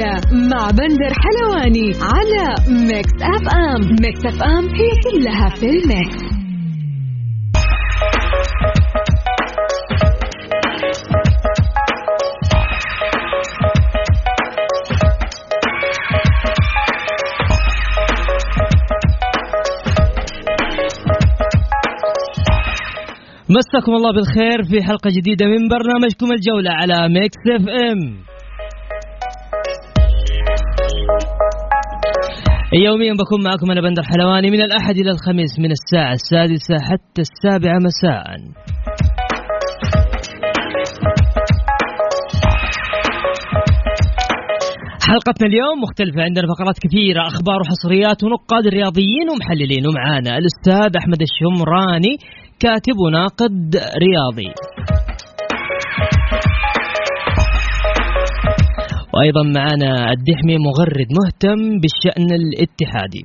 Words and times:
الجولة 0.00 0.20
مع 0.32 0.70
بندر 0.70 1.12
حلواني 1.24 1.92
على 2.02 2.54
Mix 2.68 3.12
FM 3.22 3.96
Mix 4.02 4.26
FM 4.26 4.64
هي 4.64 4.90
كلها 5.04 5.48
في 5.48 5.66
ال 5.66 5.79
mix. 5.79 6.30
مساكم 23.48 23.92
الله 23.92 24.12
بالخير 24.12 24.62
في 24.62 24.82
حلقة 24.82 25.10
جديدة 25.10 25.46
من 25.46 25.68
برنامجكم 25.68 26.32
الجولة 26.32 26.70
على 26.70 27.08
Mix 27.08 27.38
FM 27.56 28.29
يوميا 32.72 33.12
بكون 33.12 33.44
معكم 33.44 33.70
أنا 33.70 33.80
بندر 33.80 34.02
حلواني 34.02 34.50
من 34.50 34.60
الأحد 34.60 34.96
إلى 34.96 35.10
الخميس 35.10 35.58
من 35.58 35.70
الساعة 35.70 36.12
السادسة 36.12 36.74
حتى 36.88 37.20
السابعة 37.20 37.78
مساء. 37.78 38.24
حلقتنا 45.08 45.46
اليوم 45.46 45.80
مختلفة 45.82 46.22
عندنا 46.22 46.46
فقرات 46.54 46.78
كثيرة 46.78 47.22
أخبار 47.26 47.60
وحصريات 47.60 48.24
ونقاد 48.24 48.66
رياضيين 48.66 49.26
ومحللين. 49.30 49.86
ومعانا 49.86 50.38
الأستاذ 50.38 50.96
أحمد 50.96 51.22
الشمراني 51.22 52.16
كاتب 52.60 52.96
وناقد 53.06 53.76
رياضي. 53.76 54.52
وأيضا 59.14 59.42
معنا 59.42 60.12
الدحمي 60.12 60.56
مغرد 60.58 61.08
مهتم 61.18 61.80
بالشأن 61.80 62.30
الاتحادي. 62.34 63.24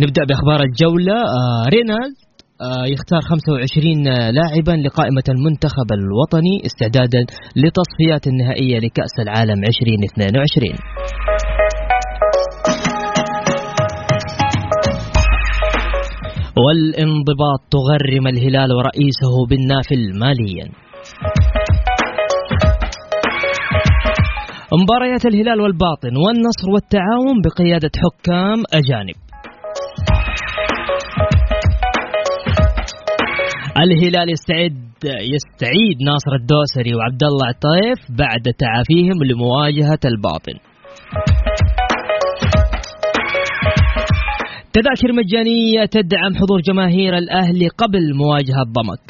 نبدأ 0.00 0.24
بأخبار 0.24 0.60
الجولة. 0.62 1.14
آه 1.14 1.64
رينالد 1.74 2.16
آه، 2.60 2.86
يختار 2.86 3.20
25 3.20 4.04
لاعبا 4.38 4.86
لقائمة 4.86 5.26
المنتخب 5.28 5.88
الوطني 5.92 6.54
استعدادا 6.66 7.22
لتصفيات 7.56 8.26
النهائية 8.26 8.78
لكأس 8.78 9.14
العالم 9.24 9.64
2022 9.64 10.74
والانضباط 16.64 17.60
تغرم 17.70 18.26
الهلال 18.26 18.72
ورئيسه 18.72 19.34
بالنافل 19.50 20.18
ماليا 20.20 20.66
مباريات 24.82 25.26
الهلال 25.26 25.60
والباطن 25.60 26.16
والنصر 26.16 26.70
والتعاون 26.74 27.36
بقيادة 27.44 27.90
حكام 28.04 28.58
أجانب 28.72 29.16
الهلال 33.84 34.30
يستعد 34.30 34.86
يستعيد 35.34 35.96
ناصر 36.02 36.32
الدوسري 36.40 36.94
وعبد 36.94 37.22
الله 37.24 37.46
عطيف 37.46 37.98
بعد 38.18 38.42
تعافيهم 38.58 39.24
لمواجهة 39.24 40.02
الباطن. 40.04 40.56
تذاكر 44.76 45.12
مجانية 45.12 45.84
تدعم 45.84 46.34
حضور 46.34 46.60
جماهير 46.60 47.18
الأهلي 47.18 47.68
قبل 47.68 48.14
مواجهة 48.14 48.62
ضمك. 48.76 49.04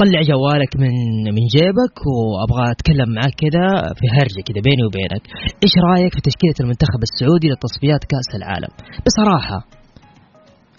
طلع 0.00 0.20
جوالك 0.22 0.72
من 0.82 0.94
من 1.36 1.44
جيبك 1.56 1.96
وأبغى 2.06 2.70
أتكلم 2.70 3.08
معاك 3.14 3.34
كذا 3.42 3.66
في 3.98 4.06
هرجة 4.16 4.40
كذا 4.48 4.60
بيني 4.66 4.82
وبينك. 4.86 5.24
إيش 5.64 5.74
رأيك 5.88 6.12
في 6.14 6.20
تشكيلة 6.20 6.56
المنتخب 6.60 7.00
السعودي 7.08 7.48
لتصفيات 7.48 8.02
كأس 8.12 8.30
العالم؟ 8.38 8.72
بصراحة 9.06 9.58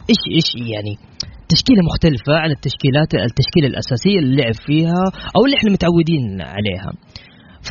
إيش 0.10 0.22
إيش 0.36 0.50
يعني 0.74 0.94
تشكيلة 1.54 1.82
مختلفة 1.90 2.34
عن 2.44 2.50
التشكيلات 2.58 3.12
التشكيلة 3.28 3.68
الأساسية 3.72 4.20
اللي 4.20 4.36
لعب 4.42 4.58
فيها 4.68 5.04
أو 5.36 5.42
اللي 5.46 5.58
إحنا 5.60 5.72
متعودين 5.72 6.42
عليها؟ 6.42 6.92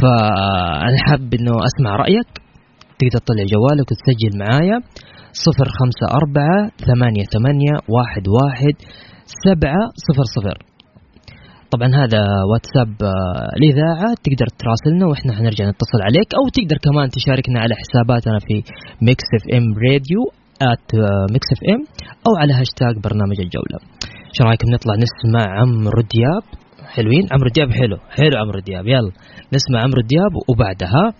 فانا 0.00 0.98
حاب 1.06 1.34
إنه 1.38 1.54
أسمع 1.68 1.92
رأيك. 2.02 2.30
تقدر 2.98 3.18
تطلع 3.24 3.44
جوالك 3.54 3.86
وتسجل 3.90 4.32
معايا. 4.42 4.78
صفر 5.44 5.66
خمسة 5.78 6.06
أربعة 6.20 6.58
ثمانية 6.88 7.24
ثمانية 7.34 7.74
واحد 7.96 8.24
واحد 8.38 8.74
سبعة 9.44 9.82
صفر 10.06 10.26
صفر. 10.36 10.56
طبعا 11.72 11.88
هذا 12.02 12.22
واتساب 12.50 12.92
آه، 13.02 13.48
الإذاعة. 13.58 14.08
تقدر 14.24 14.48
تراسلنا 14.62 15.04
وإحنا 15.06 15.32
حنرجع 15.38 15.64
نتصل 15.72 16.00
عليك. 16.08 16.28
أو 16.38 16.44
تقدر 16.56 16.78
كمان 16.86 17.06
تشاركنا 17.16 17.58
على 17.64 17.74
حساباتنا 17.82 18.38
في 18.46 18.56
Mix 19.06 19.28
FM 19.36 19.66
Radio 19.86 20.22
at 20.72 20.88
Mix 21.34 21.48
FM 21.54 21.80
أو 22.26 22.32
على 22.40 22.52
هاشتاج 22.58 22.94
برنامج 23.06 23.38
الجولة. 23.44 23.78
إيش 24.30 24.38
رأيكم 24.46 24.68
نطلع 24.74 24.94
نسمع 25.04 25.42
عمرو 25.58 26.02
دياب؟ 26.14 26.65
حلوين. 26.94 27.26
عمرو 27.32 27.48
دياب 27.54 27.70
حلو. 27.72 27.96
حلو 27.96 28.38
عمرو 28.38 28.60
دياب. 28.60 28.86
يلا 28.86 29.12
نسمع 29.54 29.80
عمرو 29.82 30.02
دياب 30.02 30.32
وبعدها. 30.48 31.12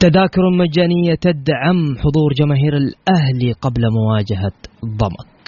تذاكر 0.00 0.42
مجانية 0.58 1.14
تدعم 1.20 1.96
حضور 1.98 2.32
جماهير 2.40 2.76
الأهلي 2.76 3.52
قبل 3.52 3.82
مواجهة 3.92 4.58
ضمك. 4.84 5.38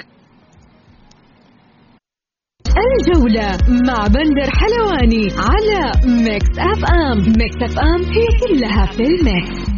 الجولة 2.71 3.51
مع 3.87 4.07
بندر 4.07 4.51
حلواني 4.61 5.29
على 5.49 5.93
Mix 6.25 6.59
FM. 6.59 7.19
Mix 7.19 7.57
FM 7.63 8.03
هي 8.05 8.27
كلها 8.41 8.87
في 8.87 9.03
ال 9.03 9.16
mix. 9.16 9.70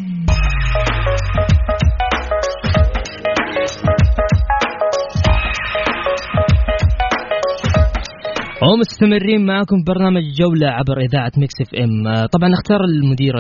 ومستمرين 8.70 9.46
معكم 9.46 9.76
برنامج 9.86 10.22
جولة 10.40 10.68
عبر 10.78 10.96
إذاعة 11.00 11.32
Mix 11.36 11.54
FM. 11.60 12.26
طبعا 12.34 12.48
اختار 12.58 12.80
المدير 12.84 13.34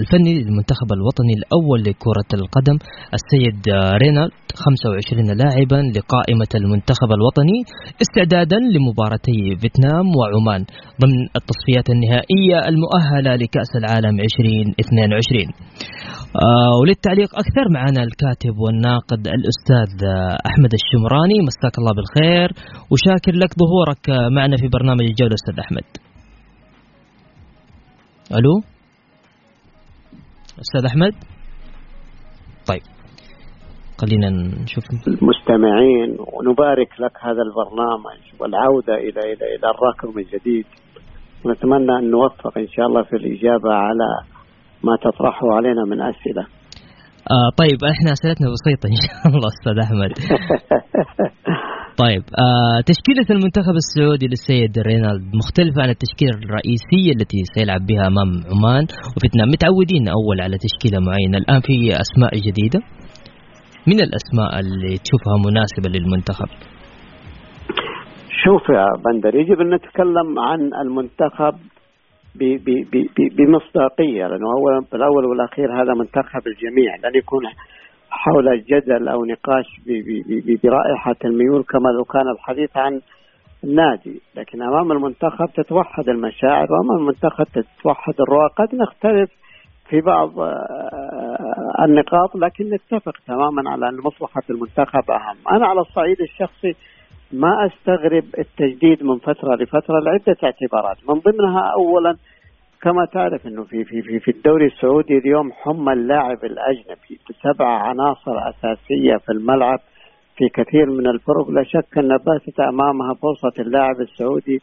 الفني 0.00 0.32
للمنتخب 0.34 0.88
الوطني 0.96 1.32
الأول 1.40 1.80
لكرة 1.80 2.30
القدم 2.40 2.76
السيد 3.18 3.62
رينارد 4.02 4.32
25 4.54 5.26
لاعبا 5.42 5.80
لقائمة 5.96 6.52
المنتخب 6.54 7.10
الوطني 7.18 7.58
استعدادا 8.02 8.58
لمباراتي 8.74 9.40
فيتنام 9.60 10.06
وعمان 10.18 10.62
ضمن 11.02 11.18
التصفيات 11.40 11.86
النهائية 11.94 12.58
المؤهلة 12.70 13.36
لكأس 13.42 13.72
العالم 13.80 14.20
2022 14.20 15.46
آه 16.32 16.72
وللتعليق 16.80 17.30
أكثر 17.42 17.66
معنا 17.78 18.00
الكاتب 18.08 18.54
والناقد 18.64 19.22
الأستاذ 19.38 19.92
أحمد 20.50 20.72
الشمراني. 20.80 21.36
مساك 21.48 21.74
الله 21.80 21.92
بالخير. 21.98 22.48
وشاكر 22.92 23.34
لك 23.42 23.52
ظهورك 23.62 24.04
معنا 24.36 24.51
في 24.56 24.68
برنامج 24.68 25.00
الجولة 25.00 25.34
أستاذ 25.34 25.60
أحمد. 25.60 25.84
ألو؟ 28.38 28.62
أستاذ 30.60 30.84
أحمد؟ 30.86 31.14
طيب 32.68 32.82
خلينا 34.00 34.30
نشوف. 34.62 34.84
المستمعين 35.08 36.16
ونبارك 36.32 36.88
لك 37.00 37.16
هذا 37.20 37.42
البرنامج 37.48 38.20
والعودة 38.40 38.94
إلى 38.94 39.20
إلى 39.32 39.44
إلى 39.54 39.66
الراكب 39.74 40.16
من 40.16 40.22
جديد 40.22 40.66
ونتمنى 41.44 41.98
أن 41.98 42.10
نوفق 42.10 42.58
إن 42.58 42.68
شاء 42.68 42.86
الله 42.86 43.02
في 43.02 43.16
الإجابة 43.16 43.72
على 43.72 44.08
ما 44.84 44.96
تطرحه 45.02 45.46
علينا 45.52 45.84
من 45.84 46.00
أسئلة. 46.00 46.42
آه 47.30 47.50
طيب 47.58 47.78
إحنا 47.84 48.12
أسئلتنا 48.12 48.48
بسيطة 48.54 48.86
إن 48.86 48.98
شاء 49.04 49.36
الله 49.36 49.48
أستاذ 49.48 49.78
أحمد. 49.86 50.12
طيب 51.98 52.22
آه 52.44 52.80
تشكيلة 52.90 53.26
المنتخب 53.30 53.74
السعودي 53.84 54.26
للسيد 54.26 54.78
رينالد 54.78 55.22
مختلفة 55.40 55.82
عن 55.82 55.90
التشكيلة 55.90 56.34
الرئيسية 56.44 57.12
التي 57.16 57.40
سيلعب 57.54 57.80
بها 57.86 58.06
امام 58.06 58.30
عمان. 58.52 58.84
وفيتنام 59.16 59.48
متعودين 59.48 60.08
أول 60.08 60.40
على 60.40 60.56
تشكيلة 60.66 60.98
معينة. 61.06 61.38
الآن 61.38 61.60
في 61.60 61.76
أسماء 62.04 62.32
جديدة. 62.46 62.80
من 63.86 63.98
الأسماء 64.06 64.50
اللي 64.60 64.98
تشوفها 65.04 65.36
مناسبة 65.46 65.88
للمنتخب؟ 65.94 66.48
شوف 68.42 68.62
يا 68.68 68.86
بندر 69.04 69.34
يجب 69.34 69.60
أن 69.60 69.74
نتكلم 69.74 70.38
عن 70.38 70.60
المنتخب 70.82 71.54
بمصداقية 73.36 74.26
لأنه 74.26 74.48
هو 74.58 74.66
بالأول 74.92 75.24
والأخير 75.24 75.82
هذا 75.82 75.94
منتخب 75.94 76.42
الجميع 76.46 76.96
لن 77.04 77.18
يكون 77.18 77.42
حول 78.12 78.64
جدل 78.64 79.08
أو 79.08 79.24
نقاش 79.24 79.66
برائحة 80.64 81.16
الميول 81.24 81.62
كما 81.62 81.88
لو 81.88 82.04
كان 82.04 82.28
الحديث 82.28 82.76
عن 82.76 83.00
النادي. 83.64 84.20
لكن 84.36 84.62
أمام 84.62 84.92
المنتخب 84.92 85.46
تتوحد 85.56 86.08
المشاعر 86.08 86.66
وأمام 86.72 86.98
المنتخب 86.98 87.44
تتوحد 87.44 88.14
الرؤى 88.20 88.48
قد 88.56 88.74
نختلف 88.74 89.30
في 89.88 90.00
بعض 90.00 90.30
النقاط 91.84 92.36
لكن 92.36 92.64
نتفق 92.70 93.12
تماما 93.26 93.70
على 93.70 93.88
أن 93.88 93.96
مصلحة 94.04 94.42
المنتخب 94.50 95.10
أهم. 95.10 95.56
أنا 95.56 95.66
على 95.66 95.80
الصعيد 95.80 96.20
الشخصي 96.20 96.74
ما 97.32 97.66
أستغرب 97.66 98.24
التجديد 98.38 99.04
من 99.04 99.18
فترة 99.18 99.54
لفترة 99.54 100.00
لعدة 100.00 100.36
اعتبارات. 100.44 100.96
من 101.08 101.14
ضمنها 101.14 101.72
أولا 101.78 102.16
كما 102.82 103.04
تعرف 103.12 103.46
إنه 103.46 103.64
في 103.64 103.84
في 103.84 104.02
في, 104.02 104.20
في 104.20 104.30
الدوري 104.30 104.66
السعودي 104.66 105.18
اليوم 105.18 105.52
حم 105.52 105.88
اللاعب 105.88 106.44
الأجنبي 106.44 107.20
بسبع 107.30 107.66
عناصر 107.66 108.48
أساسية 108.48 109.16
في 109.16 109.32
الملعب 109.32 109.78
في 110.36 110.48
كثير 110.48 110.90
من 110.90 111.06
الفرق. 111.06 111.50
لا 111.50 111.62
شك 111.64 111.98
أن 111.98 112.08
باتت 112.08 112.60
أمامها 112.60 113.14
فرصة 113.14 113.62
اللاعب 113.62 114.00
السعودي 114.00 114.60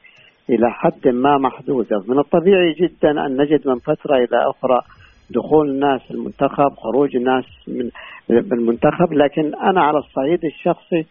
إلى 0.49 0.71
حد 0.71 1.07
ما 1.07 1.37
محدودة، 1.37 2.03
من 2.07 2.19
الطبيعي 2.19 2.73
جدا 2.73 3.25
أن 3.25 3.41
نجد 3.41 3.67
من 3.67 3.79
فترة 3.79 4.15
إلى 4.15 4.49
أخرى 4.49 4.81
دخول 5.29 5.69
الناس 5.69 6.11
المنتخب، 6.11 6.71
خروج 6.77 7.15
الناس 7.15 7.45
من 7.67 7.89
المنتخب، 8.29 9.13
لكن 9.13 9.55
أنا 9.55 9.81
على 9.81 9.97
الصعيد 9.97 10.45
الشخصي 10.45 11.05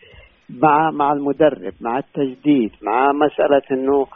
مع 0.62 0.90
مع 0.90 1.12
المدرب، 1.12 1.72
مع 1.80 1.98
التجديد، 1.98 2.70
مع 2.82 3.12
مسألة 3.12 3.62
إنه 3.70 4.06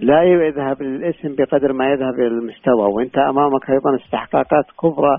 لا 0.00 0.22
يذهب 0.22 0.82
للاسم 0.82 1.34
بقدر 1.38 1.72
ما 1.72 1.84
يذهب 1.90 2.14
إلى 2.14 2.26
المستوى، 2.26 2.86
وأنت 2.94 3.18
أمامك 3.18 3.70
أيضا 3.70 3.96
استحقاقات 3.96 4.64
كبرى 4.82 5.16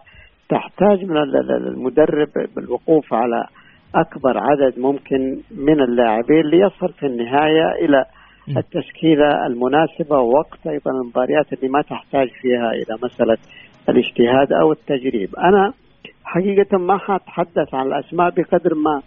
تحتاج 0.50 1.06
من 1.06 1.18
المدرب 1.18 2.28
بالوقوف 2.56 3.14
على 3.14 3.46
أكبر 3.96 4.38
عدد 4.38 4.80
ممكن 4.80 5.38
من 5.58 5.82
اللاعبين 5.82 6.46
ليصل 6.46 6.94
في 6.94 7.06
النهاية 7.06 7.72
إلى 7.86 8.06
التشكيلة 8.58 9.46
المناسبة 9.46 10.18
ووقت 10.18 10.68
أيضا 10.68 10.92
المباريات 10.92 11.54
اللي 11.54 11.68
ما 11.68 11.82
تحتاج 11.82 12.28
فيها 12.42 12.72
إلى 12.72 12.98
مسألة 13.04 13.38
الاجتهاد 13.90 14.54
أو 14.54 14.72
التجريب. 14.72 15.36
أنا 15.36 15.74
حقيقة 16.26 16.78
ما 16.78 16.98
حتحدث 16.98 17.74
عن 17.74 17.88
الأسماء 17.88 18.30
بقدر 18.30 18.76
ما 18.76 19.02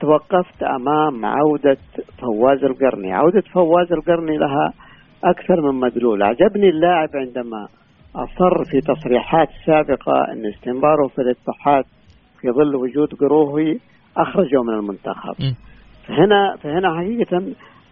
توقفت 0.00 0.62
أمام 0.62 1.24
عودة 1.24 1.76
فواز 2.20 2.64
القرني، 2.64 3.12
عودة 3.12 3.40
فواز 3.40 3.92
القرني 3.92 4.36
لها 4.36 4.72
أكثر 5.24 5.60
من 5.60 5.80
مدلول، 5.80 6.22
عجبني 6.22 6.68
اللاعب 6.68 7.08
عندما 7.14 7.68
أصر 8.16 8.64
في 8.70 8.80
تصريحات 8.80 9.48
سابقة 9.66 10.32
أن 10.32 10.46
استمراره 10.46 11.06
في 11.08 11.18
الاتحاد 11.18 11.84
في 12.40 12.50
ظل 12.50 12.76
وجود 12.76 13.08
قروهي 13.14 13.78
أخرجه 14.16 14.62
من 14.62 14.74
المنتخب. 14.74 15.34
فهنا 16.06 16.56
فهنا 16.62 16.96
حقيقة 16.96 17.42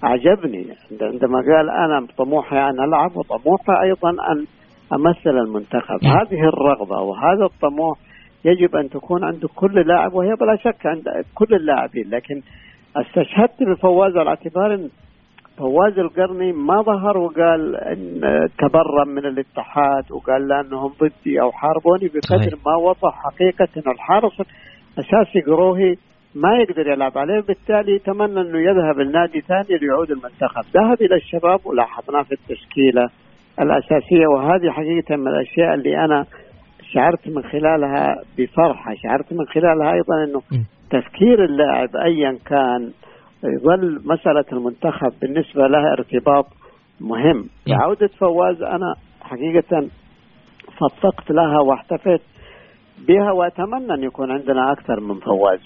أعجبني. 0.05 0.67
عندما 1.02 1.38
قال 1.38 1.70
أنا 1.70 2.06
طموحي 2.19 2.56
أن 2.56 2.81
ألعب 2.84 3.17
وطموحي 3.17 3.82
أيضا 3.82 4.11
أن 4.11 4.46
أمثل 4.93 5.38
المنتخب. 5.38 6.05
هذه 6.05 6.49
الرغبة 6.49 7.00
وهذا 7.00 7.44
الطموح 7.44 7.99
يجب 8.44 8.76
أن 8.76 8.90
تكون 8.90 9.25
عند 9.25 9.46
كل 9.56 9.87
لاعب 9.87 10.14
وهي 10.14 10.34
بلا 10.40 10.56
شك 10.56 10.87
عند 10.87 11.05
كل 11.34 11.55
اللاعبين. 11.55 12.11
لكن 12.11 12.43
استشهدت 12.96 13.62
بفواز 13.62 14.17
على 14.17 14.28
اعتبار 14.28 14.88
فواز 15.58 15.99
القرني 15.99 16.53
ما 16.53 16.82
ظهر 16.82 17.19
وقال 17.19 17.76
إن 17.76 18.20
تبرم 18.58 19.08
من 19.08 19.26
الاتحاد 19.26 20.12
وقال 20.12 20.49
لأنهم 20.49 20.93
ضدي 21.00 21.41
أو 21.41 21.53
حاربوني 21.53 22.08
بقدر 22.14 22.58
ما 22.67 22.76
وضح 22.76 23.14
حقيقة 23.25 23.69
انه 23.76 23.93
الحارس 23.93 24.43
الأساسي 24.99 25.41
قروهي 25.41 25.97
ما 26.35 26.58
يقدر 26.58 26.87
يلعب 26.88 27.19
عليه 27.19 27.41
بالتالي 27.41 27.93
يتمنى 27.94 28.41
إنه 28.41 28.58
يذهب 28.58 29.00
النادي 29.00 29.41
ثاني 29.41 29.79
ليعود 29.79 30.11
المنتخب. 30.11 30.62
ذهب 30.75 31.03
إلى 31.03 31.14
الشباب 31.14 31.61
ولاحظناه 31.64 32.23
في 32.23 32.32
التشكيلة 32.32 33.09
الأساسية 33.61 34.26
وهذه 34.26 34.70
حقيقة 34.70 35.17
من 35.17 35.29
الأشياء 35.29 35.75
اللي 35.75 36.05
أنا 36.05 36.26
شعرت 36.93 37.29
من 37.29 37.43
خلالها 37.43 38.17
بفرحة 38.38 38.94
شعرت 38.94 39.32
من 39.32 39.47
خلالها 39.47 39.93
أيضا 39.93 40.25
إنه 40.25 40.43
تفكير 40.91 41.44
اللاعب 41.44 41.97
ايا 41.97 42.38
كان 42.47 42.91
يظل 43.44 44.00
مسألة 44.05 44.44
المنتخب 44.53 45.12
بالنسبة 45.21 45.67
لها 45.67 45.93
ارتباط 45.93 46.47
مهم. 47.00 47.49
بعودة 47.67 48.11
فواز 48.19 48.62
أنا 48.62 48.94
حقيقة 49.21 49.88
صفقت 50.81 51.31
لها 51.31 51.61
واحتفيت 51.61 52.21
بها 53.09 53.33
وأتمنى 53.33 53.94
أن 53.94 54.03
يكون 54.03 54.31
عندنا 54.31 54.73
أكثر 54.73 55.00
من 55.00 55.21
فواز. 55.21 55.61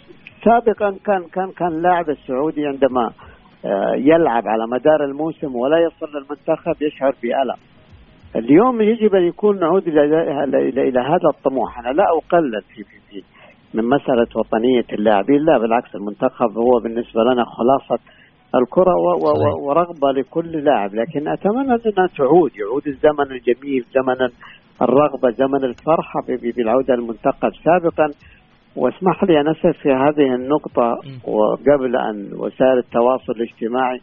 سابقا 0.45 0.97
كان 1.07 1.25
كان 1.35 1.51
كان 1.51 1.69
اللاعب 1.69 2.11
السعودي 2.11 2.67
عندما 2.67 3.11
آه، 3.65 3.95
يلعب 3.95 4.49
على 4.49 4.67
مدار 4.67 5.05
الموسم 5.05 5.57
ولا 5.57 5.79
يصل 5.79 6.07
للمنتخب 6.07 6.83
يشعر 6.83 7.15
بألم. 7.23 7.57
اليوم 8.37 8.81
يجب 8.81 9.15
أن 9.15 9.23
يكون 9.23 9.61
نعود 9.61 9.89
إلى, 9.89 10.25
إلى 10.89 11.01
هذا 11.01 11.29
الطموح. 11.35 11.79
أنا 11.79 11.89
لا 11.89 12.05
أقلل 12.19 12.63
في 12.63 12.85
في 12.85 13.01
في 13.11 13.23
من 13.75 13.85
مسألة 13.85 14.27
وطنية 14.37 14.85
اللاعبين 14.93 15.41
لا 15.45 15.59
بالعكس 15.59 15.95
المنتخب 15.95 16.59
هو 16.59 16.81
بالنسبة 16.83 17.21
لنا 17.23 17.45
خلاصة 17.45 18.03
الكرة 18.55 18.95
ورغبة 19.67 20.13
لكل 20.13 20.65
لاعب. 20.65 20.95
لكن 20.95 21.29
أتمنى 21.29 21.73
أنها 21.73 22.07
تعود. 22.19 22.51
يعود 22.57 22.87
الزمن 22.87 23.33
الجميل 23.37 23.85
زمن 23.95 24.29
الرغبة 24.83 25.31
زمن 25.31 25.65
الفرحة 25.65 26.21
بالعودة 26.57 26.95
للمنتخب. 26.95 27.51
سابقا 27.65 28.09
واسمح 28.77 29.25
لي 29.25 29.41
أن 29.41 29.49
أسف 29.49 29.79
في 29.83 29.89
هذه 29.89 30.35
النقطة 30.35 30.99
وقبل 31.25 31.97
أن 31.97 32.31
وسائل 32.33 32.79
التواصل 32.79 33.33
الاجتماعي 33.33 34.01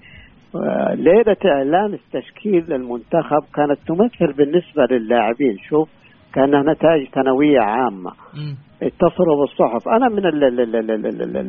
آه، 0.55 0.93
ليلة 0.93 1.37
إعلان 1.45 1.93
التشكيل 1.93 2.65
للمنتخب 2.69 3.43
كانت 3.55 3.79
تمثل 3.87 4.33
بالنسبة 4.33 4.85
للاعبين. 4.91 5.57
شوف 5.69 5.89
كأنها 6.33 6.61
نتائج 6.73 7.07
ثانوية 7.09 7.59
عامة. 7.59 8.11
اتصلوا 8.83 9.39
بالصحف. 9.39 9.87
أنا 9.87 10.09
من 10.09 10.25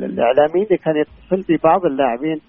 الإعلاميين 0.05 0.67
اللي 0.67 0.79
كان 0.85 0.95
يتصل 0.97 1.43
بي 1.49 1.57
بعض 1.65 1.85
اللاعبين 1.87 2.41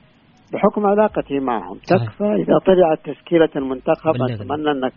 بحكم 0.53 0.85
علاقتي 0.85 1.39
معهم. 1.39 1.77
تكفى 1.87 2.23
إذا 2.23 2.57
طلعت 2.65 2.99
تشكيله 3.05 3.49
المنتخب 3.55 4.13
أتمنى 4.31 4.71
أنك 4.71 4.93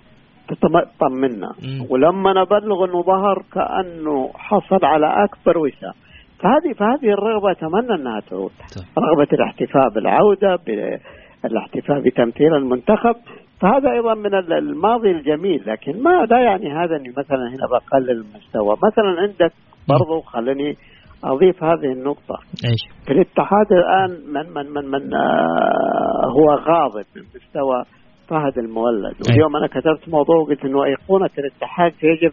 طمنا 1.01 1.53
ولما 1.91 2.33
نبلغ 2.33 2.85
انه 2.85 3.03
ظهر 3.03 3.43
كأنه 3.53 4.31
حصل 4.35 4.85
على 4.85 5.25
أكبر 5.25 5.59
وسام. 5.59 5.93
فهذه 6.39 6.73
فهذه 6.73 7.13
الرغبة 7.13 7.51
أتمنى 7.51 7.95
أنها 7.95 8.21
تعود. 8.21 8.53
رغبة 8.99 9.29
الاحتفاء 9.33 9.89
بالعودة 9.95 10.59
بالاحتفاء 10.67 12.01
بتمثيل 12.01 12.55
المنتخب. 12.55 13.15
فهذا 13.63 13.93
أيضا 13.93 14.15
من 14.15 14.35
الماضي 14.35 15.11
الجميل 15.11 15.63
لكن 15.67 16.03
ما 16.03 16.27
لا 16.31 16.41
يعني 16.41 16.73
هذا 16.73 16.97
إني 16.97 17.09
مثلا 17.09 17.49
هنا 17.49 17.67
بقلل 17.71 18.11
المستوى؟ 18.11 18.77
مثلا 18.83 19.21
عندك 19.21 19.53
برضو 19.89 20.21
خليني 20.21 20.77
أضيف 21.25 21.65
هذه 21.65 21.93
النقطة. 21.93 22.37
إيش؟ 22.65 23.05
في 23.07 23.13
الاتحاد 23.13 23.73
الآن 23.73 24.11
من 24.11 24.55
من 24.55 24.73
من 24.73 24.91
من 24.91 25.15
آه 25.15 26.27
هو 26.27 26.55
غاضب 26.55 27.05
من 27.17 27.23
مستوى 27.35 27.85
فهد 28.29 28.59
المولد. 28.59 29.15
واليوم 29.29 29.57
أنا 29.57 29.67
كتبت 29.67 30.09
موضوع 30.09 30.37
وقلت 30.37 30.65
إنه 30.65 30.85
ايقونه 30.85 31.31
الاتحاد 31.39 31.93
يجب 32.03 32.33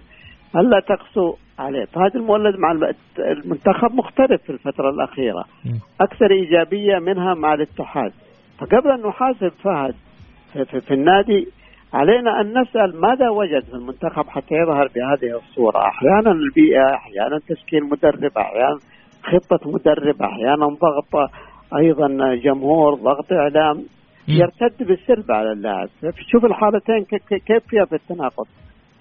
الا 0.55 0.79
تقسو 0.79 1.33
عليه. 1.59 1.85
فهد 1.85 2.15
المولد 2.15 2.55
مع 2.59 2.71
المنتخب 3.19 3.91
مختلف 3.93 4.41
في 4.41 4.49
الفترة 4.49 4.89
الأخيرة. 4.89 5.43
أكثر 6.01 6.31
إيجابية 6.31 6.99
منها 6.99 7.33
مع 7.33 7.53
الاتحاد. 7.53 8.11
فقبل 8.59 8.91
أن 8.91 9.01
نحاسب 9.07 9.51
فهد 9.63 9.95
في, 10.53 10.81
في, 10.81 10.93
النادي 10.93 11.47
علينا 11.93 12.41
أن 12.41 12.61
نسأل 12.61 13.01
ماذا 13.01 13.29
وجد 13.29 13.63
في 13.63 13.73
المنتخب 13.73 14.27
حتى 14.27 14.55
يظهر 14.55 14.87
بهذه 14.95 15.37
الصورة؟ 15.37 15.79
أحيانا 15.87 16.31
البيئة 16.31 16.93
أحيانا 16.93 17.39
تشكيل 17.47 17.83
مدرب 17.83 18.37
أحيانا 18.37 18.79
خطة 19.23 19.71
مدرب 19.71 20.21
أحيانا 20.21 20.65
ضغط 20.65 21.29
أيضا 21.77 22.35
جمهور 22.35 22.93
ضغط 22.95 23.31
إعلام. 23.31 23.83
يرتد 24.27 24.87
بالسلب 24.87 25.31
على 25.31 25.51
اللاعب. 25.51 25.87
شوف 26.31 26.45
الحالتين 26.45 27.05
كيف 27.29 27.63
فيها 27.67 27.85
في 27.85 27.95
التناقض؟ 27.95 28.45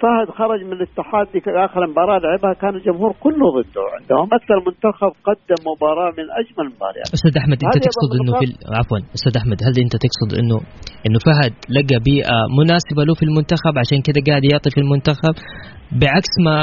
فهد 0.03 0.29
خرج 0.39 0.61
من 0.65 0.73
الاتحاد 0.73 1.27
في 1.33 1.51
آخر 1.67 1.87
مباراة 1.87 2.19
لعبها 2.19 2.53
كان 2.63 2.75
الجمهور 2.75 3.13
كله 3.25 3.47
ضده. 3.57 3.85
عندهم؟ 3.99 4.27
مثل 4.37 4.51
المنتخب 4.61 5.13
قدم 5.29 5.61
مباراة 5.71 6.11
من 6.19 6.27
أجمل 6.41 6.65
المباريات. 6.67 7.09
أستاذ 7.19 7.35
أحمد 7.43 7.59
أنت 7.65 7.77
تقصد 7.87 8.11
إنه 8.21 8.33
في 8.41 8.47
عفوا 8.79 8.99
أستاذ 9.17 9.35
أحمد 9.41 9.59
هل 9.67 9.75
أنت 9.85 9.95
تقصد 10.07 10.31
انه 10.41 10.59
إنه 11.07 11.19
فهد 11.29 11.55
لقى 11.77 11.97
بيئة 12.11 12.37
مناسبة 12.61 13.03
له 13.07 13.15
في 13.21 13.25
المنتخب 13.31 13.75
عشان 13.83 13.99
كذا 14.07 14.21
قاعد 14.29 14.45
يعطي 14.53 14.71
في 14.75 14.81
المنتخب 14.85 15.35
بعكس 16.03 16.33
ما 16.47 16.57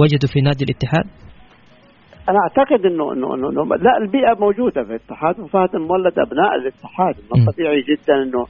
وجدوا 0.00 0.28
في 0.32 0.38
نادي 0.48 0.64
الاتحاد؟ 0.68 1.06
أنا 2.30 2.38
أعتقد 2.44 2.80
انه 2.90 3.12
انه 3.12 3.34
انه, 3.34 3.46
إنه 3.50 3.62
لا 3.86 3.94
البيئة 4.02 4.34
موجودة 4.44 4.80
في 4.84 4.90
الاتحاد 4.90 5.34
وفهد 5.40 5.74
المولد 5.74 6.14
أبناء 6.26 6.50
الاتحاد 6.60 7.14
من 7.28 7.34
الطبيعي 7.40 7.80
جدا 7.90 8.14
إنه 8.24 8.42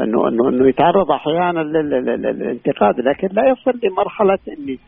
إنه 0.00 0.28
إنه 0.28 0.48
إنه 0.48 0.68
يتعرض 0.68 1.10
أحيانا 1.10 1.60
للانتقاد 1.60 3.00
لكن 3.00 3.28
لا 3.32 3.48
يصل 3.48 3.80
لمرحلة 3.82 4.38
اني 4.58 4.78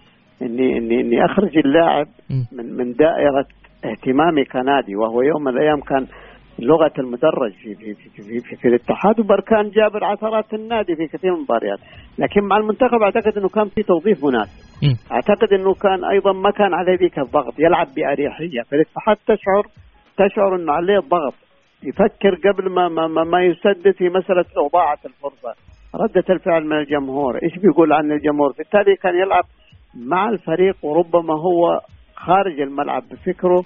اني 0.43 0.79
اني 0.79 1.01
إني 1.01 1.25
أخرج 1.25 1.59
اللاعب 1.59 2.07
من 2.53 2.77
من 2.77 2.93
دائرة 2.93 3.47
اهتمامي 3.85 4.45
كنادي 4.45 4.97
وهو 4.97 5.23
يوم 5.23 5.45
من 5.45 5.49
الأيام 5.49 5.81
كان 5.81 6.07
لغة 6.59 6.93
المدرج 6.99 7.53
في 7.53 7.75
في 7.75 7.95
في, 7.95 8.23
في, 8.23 8.41
في, 8.41 8.57
في 8.57 8.69
الاتحاد 8.69 9.21
وبركان 9.21 9.71
جاب 9.71 10.05
عثرات 10.05 10.55
النادي 10.55 10.97
في 10.97 11.07
كثير 11.07 11.31
من 11.31 11.37
المباريات. 11.37 11.79
لكن 12.19 12.45
مع 12.45 12.57
المنتخب 12.57 13.03
أعتقد 13.03 13.39
إنه 13.39 13.49
كان 13.49 13.69
في 13.69 13.83
توظيف 13.83 14.25
مناسب. 14.25 14.65
أعتقد 15.13 15.53
إنه 15.53 15.75
كان 15.75 16.05
أيضا 16.05 16.33
ما 16.33 16.51
كان 16.51 16.75
عليه 16.75 16.99
ذيك 16.99 17.19
الضغط 17.19 17.55
يلعب 17.59 17.87
بأريحية. 17.97 18.63
في 18.63 18.77
الاتحاد 18.77 19.17
تشعر 19.17 19.67
تشعر 20.17 20.57
إنه 20.57 20.73
عليه 20.73 20.99
الضغط 20.99 21.35
يفكر 21.85 22.51
قبل 22.51 22.71
ما 22.71 22.89
ما, 22.89 23.07
ما, 23.07 23.25
ما 23.25 23.43
يسدد 23.43 23.95
في 23.99 24.09
مسألة 24.09 24.45
لو 24.57 24.69
ضاعت 24.73 25.07
الفرصة. 25.07 25.55
ردة 25.95 26.35
الفعل 26.35 26.65
من 26.65 26.79
الجمهور. 26.79 27.39
إيش 27.43 27.59
بيقول 27.63 27.93
عن 27.93 28.13
الجمهور؟ 28.13 28.53
بالتالي 28.59 28.97
كان 28.97 29.15
يلعب 29.15 29.45
مع 30.07 30.29
الفريق 30.29 30.77
وربما 30.83 31.35
هو 31.35 31.81
خارج 32.17 32.61
الملعب 32.61 33.03
بفكره 33.11 33.65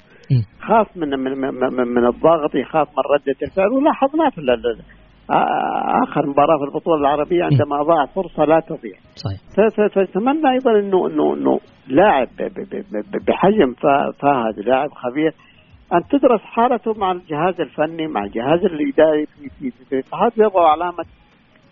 خاف 0.60 0.96
من 0.96 1.08
من 1.08 1.32
من, 1.76 1.88
من 1.88 2.06
الضغط 2.06 2.54
يخاف 2.54 2.88
من 2.88 3.04
ردة 3.14 3.37
الفعل 3.42 3.68
ولاحظناه 3.68 4.30
في 4.30 4.40
آخر 6.02 6.26
مباراة 6.26 6.58
في 6.58 6.64
البطولة 6.64 7.00
العربية 7.00 7.44
عندما 7.44 7.82
ضاع 7.82 8.06
فرصة 8.06 8.44
لا 8.44 8.60
تضيع. 8.60 8.96
صحيح. 9.14 9.40
فاتمنى 9.94 10.50
أيضا 10.50 10.78
انه 10.78 11.06
انه 11.06 11.34
إنه 11.34 11.60
لاعب 11.88 12.28
بحجم 13.26 13.75
فهد 14.22 14.58
لاعب 14.66 14.90
خبير. 14.90 15.32
أن 15.95 16.00
تدرس 16.12 16.40
حالته 16.40 16.92
مع 16.92 17.12
الجهاز 17.12 17.61
الفني 17.61 18.07
مع 18.07 18.25
الجهاز 18.25 18.61
الإداري 18.64 19.26
في 19.26 19.49
في 19.59 19.71
في 19.71 19.92
الاتحاد 19.92 20.33
يضع 20.37 20.71
علامة 20.73 21.04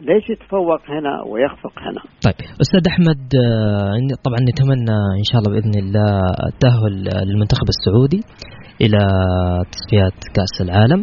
ليش 0.00 0.30
يتفوق 0.30 0.82
هنا 0.88 1.22
ويخفق 1.30 1.74
هنا. 1.86 2.02
طيب 2.26 2.34
أستاذ 2.60 2.82
أحمد 2.92 3.20
آه، 3.44 4.16
طبعا 4.26 4.40
نتمنى 4.50 4.98
إن 5.20 5.26
شاء 5.30 5.38
الله 5.40 5.50
بإذن 5.54 5.74
الله 5.84 6.20
التأهل 6.50 6.94
للمنتخب 7.28 7.68
السعودي 7.74 8.20
إلى 8.84 9.02
تصفيات 9.72 10.18
كأس 10.36 10.54
العالم. 10.66 11.00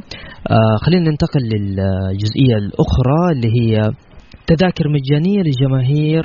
آه، 0.52 0.76
خلينا 0.86 1.10
ننتقل 1.10 1.44
للجزئية 1.54 2.56
الأخرى 2.64 3.22
اللي 3.34 3.50
هي 3.60 3.74
تذاكر 4.48 4.86
مجانية 4.98 5.42
لجماهير 5.48 6.24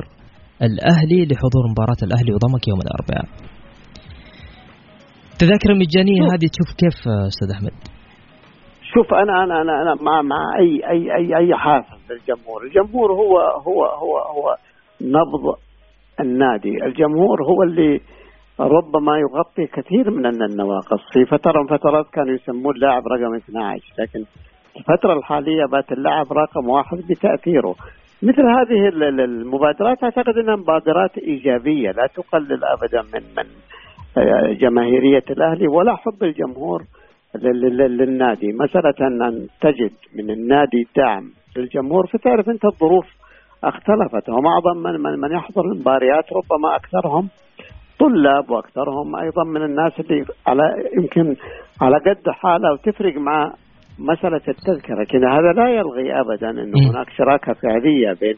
الأهلي 0.63 1.21
لحضور 1.31 1.65
مباراة 1.73 2.01
الأهلي 2.03 2.33
وضمك 2.33 2.69
يوم 2.69 2.81
الأربعاء. 2.87 3.48
التذاكر 5.43 5.71
المجانيه 5.71 6.23
هذه؟ 6.33 6.47
تشوف 6.55 6.69
كيف 6.83 6.99
أستاذ 7.31 7.49
أحمد. 7.57 7.75
شوف 8.93 9.15
أنا 9.15 9.45
أنا 9.45 9.63
أنا 9.63 9.83
أنا 9.83 9.95
مع 10.03 10.23
مع 10.23 10.43
أي 10.59 10.91
أي 10.91 11.17
أي 11.17 11.37
أي 11.37 11.55
حافز 11.55 11.99
للجمهور، 12.11 12.63
الجمهور 12.63 13.13
هو 13.13 13.39
هو 13.39 13.85
هو 13.85 14.19
هو 14.19 14.57
نبض 15.01 15.57
النادي، 16.21 16.85
الجمهور 16.87 17.45
هو 17.51 17.63
اللي 17.63 18.01
ربما 18.61 19.13
يغطي 19.19 19.67
كثير 19.67 20.11
من 20.11 20.27
النواقص، 20.27 21.03
في 21.13 21.25
فترة 21.25 21.63
من 21.63 21.77
فترات 21.77 22.07
كانوا 22.13 22.35
يسمون 22.35 22.75
اللاعب 22.75 23.03
رقم 23.09 23.35
12 23.35 23.83
لكن 23.99 24.25
الفترة 24.77 25.13
الحالية 25.19 25.65
بات 25.73 25.93
اللاعب 25.93 26.33
رقم 26.33 26.69
واحد 26.69 26.99
بتأثيره. 27.11 27.75
مثل 28.23 28.43
هذه 28.43 28.89
المبادرات 29.25 30.05
أعتقد 30.05 30.39
أنها 30.39 30.57
مبادرات 30.57 31.19
إيجابية 31.19 31.91
لا 31.91 32.07
تقلل 32.15 32.65
ابدا 32.65 33.03
من 33.03 33.23
من 33.37 33.47
جماهيرية 34.61 35.25
الأهلي 35.31 35.69
ولا 35.69 35.97
حب 35.97 36.23
الجمهور 36.23 36.83
للنادي. 37.35 38.53
مسألة 38.53 39.29
أن 39.29 39.47
تجد 39.61 39.93
من 40.17 40.31
النادي 40.31 40.87
دعم 40.97 41.31
للجمهور 41.57 42.07
فتعرف 42.07 42.49
أنت 42.49 42.65
الظروف 42.65 43.07
اختلفت. 43.65 44.29
ومعظم 44.29 44.77
من, 44.83 45.01
من, 45.01 45.21
من 45.21 45.33
يحضر 45.33 45.65
المباريات 45.65 46.25
ربما 46.33 46.77
أكثرهم 46.77 47.29
طلاب 47.99 48.51
وأكثرهم 48.51 49.17
أيضا 49.17 49.45
من 49.45 49.63
الناس 49.63 50.01
اللي 50.01 50.25
على 50.47 50.63
يمكن 50.97 51.37
على 51.81 51.97
قد 51.97 52.31
حاله 52.31 52.73
وتفرق 52.73 53.17
مع 53.17 53.53
مسألة 53.99 54.41
التذكرة. 54.49 55.01
لكن 55.03 55.25
هذا 55.29 55.53
لا 55.53 55.69
يلغي 55.69 56.21
ابدا 56.21 56.51
انه 56.51 56.91
هناك 56.91 57.11
شراكة 57.11 57.53
فعلية 57.53 58.13
بين 58.21 58.37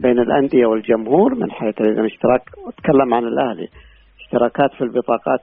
بين 0.00 0.18
الأندية 0.18 0.66
والجمهور 0.66 1.34
من 1.34 1.50
حيث 1.50 1.80
الاشتراك 1.80 2.42
أتكلم 2.68 3.14
عن 3.14 3.24
الأهلي. 3.24 3.68
اشتراكات 4.26 4.70
في 4.78 4.84
البطاقات 4.84 5.40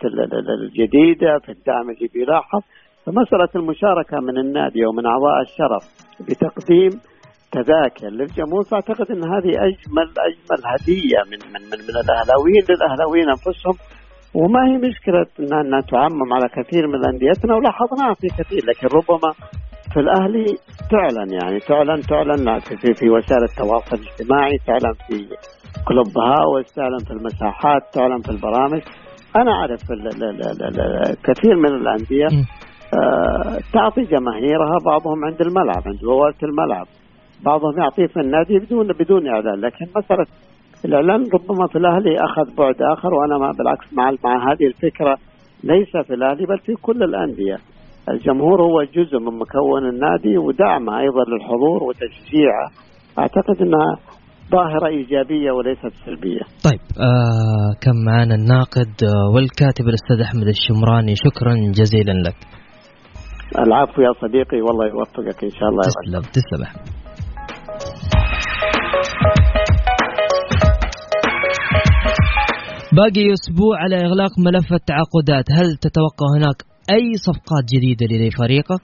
الجديدة 0.60 1.40
في 1.46 1.52
الدعم 1.52 1.90
اللي 1.90 2.08
بيلاحظ. 2.14 2.62
فمسألة 3.06 3.50
المشاركة 3.56 4.18
من 4.20 4.38
النادي 4.38 4.86
ومن 4.86 5.06
أعضاء 5.06 5.42
الشرف 5.42 5.84
بتقديم 6.28 6.92
تذاكر 7.52 8.10
للجمهور 8.10 8.64
فأعتقد 8.64 9.12
أن 9.12 9.24
هذه 9.34 9.52
أجمل 9.68 10.08
أجمل 10.28 10.60
هدية 10.74 11.20
من 11.32 11.40
من 11.54 11.62
من, 11.72 11.80
من 11.88 11.96
الأهلاويين 12.04 12.64
للأهلاويين 12.70 13.30
أنفسهم. 13.30 13.76
وما 14.36 14.62
هي 14.68 14.78
مشكلة 14.90 15.26
أنها 15.40 15.82
تعمم 15.82 16.34
على 16.34 16.50
كثير 16.58 16.88
من 16.88 17.06
أنديتنا 17.06 17.56
ولاحظناها 17.56 18.14
في 18.14 18.28
كثير 18.28 18.62
لكن 18.66 18.88
ربما 18.88 19.32
في 19.94 20.00
الأهلي 20.00 20.46
تعلن 20.92 21.34
يعني 21.34 21.60
تعلن 21.60 22.02
تعلن 22.02 22.60
في, 22.60 22.94
في 22.94 23.10
وسائل 23.10 23.44
التواصل 23.44 23.96
الاجتماعي 23.96 24.58
تعلن 24.68 24.94
في 25.08 25.28
كلوب 25.88 26.18
هاوس 26.18 26.74
تعلن 26.76 26.98
في 26.98 27.12
المساحات 27.12 27.82
تعلن 27.94 28.22
في 28.22 28.30
البرامج. 28.30 28.82
أنا 29.36 29.52
أعرف 29.52 29.80
كثير 31.24 31.56
من 31.56 31.76
الأندية 31.76 32.28
آه، 32.94 33.60
تعطي 33.74 34.02
جماهيرها 34.02 34.78
بعضهم 34.86 35.26
عند 35.26 35.42
الملعب 35.42 35.84
عند 35.86 36.00
بوابة 36.00 36.38
الملعب. 36.44 36.86
بعضهم 37.46 37.78
يعطيه 37.78 38.08
في 38.08 38.20
النادي 38.20 38.60
بدون 38.60 38.88
بدون 38.88 39.28
إعلان. 39.28 39.62
لكن 39.62 39.86
مسألة 39.96 40.26
الإعلان 40.86 41.24
ربما 41.34 41.68
في 41.68 41.78
الأهلي 41.78 42.16
أخذ 42.18 42.56
بعد 42.56 42.76
آخر 42.82 43.14
وأنا 43.14 43.38
ما 43.38 43.52
بالعكس 43.58 43.94
مع 43.94 44.12
مع 44.24 44.52
هذه 44.52 44.68
الفكرة 44.68 45.18
ليس 45.64 45.98
في 46.08 46.14
الأهلي 46.14 46.46
بل 46.46 46.60
في 46.60 46.74
كل 46.82 47.04
الأندية. 47.04 47.58
الجمهور 48.10 48.62
هو 48.62 48.84
جزء 48.84 49.20
من 49.20 49.40
مكون 49.40 49.90
النادي 49.90 50.38
ودعمه 50.38 51.00
أيضا 51.00 51.24
للحضور 51.28 51.84
وتشجيعه. 51.84 52.70
أعتقد 53.20 53.62
إنها 53.62 53.98
ظاهرة 54.52 54.88
إيجابية 54.88 55.52
وليست 55.52 55.94
سلبية. 56.06 56.42
طيب 56.64 56.80
آه 57.00 57.70
كم 57.82 57.96
معنا 58.06 58.36
الناقد 58.36 58.94
والكاتب 59.34 59.86
الأستاذ 59.88 60.22
أحمد 60.22 60.48
الشمراني 60.48 61.16
شكرا 61.16 61.54
جزيلا 61.80 62.14
لك. 62.28 62.36
العفو 63.60 64.02
يا 64.02 64.14
صديقي 64.22 64.62
والله 64.62 64.86
يوفقك 64.88 65.44
إن 65.44 65.50
شاء 65.50 65.70
الله 65.70 65.82
تسلم 65.82 66.22
تسلم 66.22 66.94
باقي 72.94 73.34
أسبوع 73.34 73.78
على 73.78 73.96
إغلاق 73.96 74.32
ملف 74.40 74.74
التعاقدات 74.74 75.46
هل 75.52 75.78
تتوقع 75.78 76.28
هناك 76.38 76.64
أي 76.92 77.14
صفقات 77.28 77.64
جديدة 77.74 78.28
لفريقك 78.28 78.82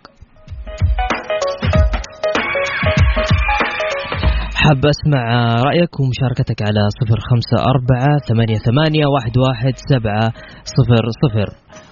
حاب 4.63 4.85
أسمع 4.85 5.55
رايك 5.55 5.99
ومشاركتك 5.99 6.61
على 6.61 6.81
صفر 6.99 7.19
خمسة 7.29 7.57
أربعة 7.73 8.17
ثمانية 8.27 8.57
ثمانية 8.57 9.05
واحد 9.15 9.37
واحد 9.37 9.73
سبعة 9.89 10.33
صفر 10.77 11.05
صفر. 11.23 11.49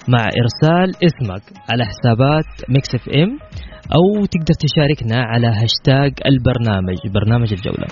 مع 0.07 0.23
إرسال 0.41 0.89
اسمك 1.07 1.43
على 1.69 1.83
حسابات 1.85 2.49
Mix 2.69 2.95
FM 2.95 3.39
أو 3.95 4.25
تقدر 4.25 4.55
تشاركنا 4.65 5.17
على 5.31 5.47
هاشتاج 5.47 6.11
البرنامج 6.25 6.97
برنامج 7.13 7.53
الجولة. 7.53 7.87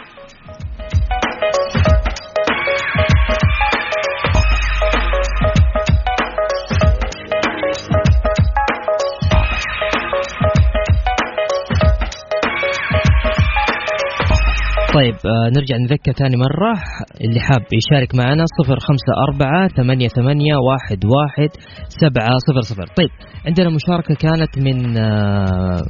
طيب 14.96 15.16
آه 15.16 15.50
نرجع 15.50 15.78
نذكر 15.78 16.12
ثاني 16.12 16.38
مرة. 16.38 16.74
اللي 17.22 17.40
حاب 17.40 17.62
يشارك 17.74 18.16
معنا 18.16 18.44
صفر 18.60 18.80
خمسة 18.80 19.14
أربعة 19.30 19.68
ثمانية 19.68 20.08
ثمانية 20.08 20.56
واحد 20.56 21.06
واحد 21.06 21.50
سبعة 21.88 22.30
صفر 22.48 22.62
صفر. 22.62 22.88
طيب 22.98 23.10
عندنا 23.48 23.70
مشاركة 23.70 24.16
كانت 24.16 24.58
من 24.58 24.98
آه 24.98 25.82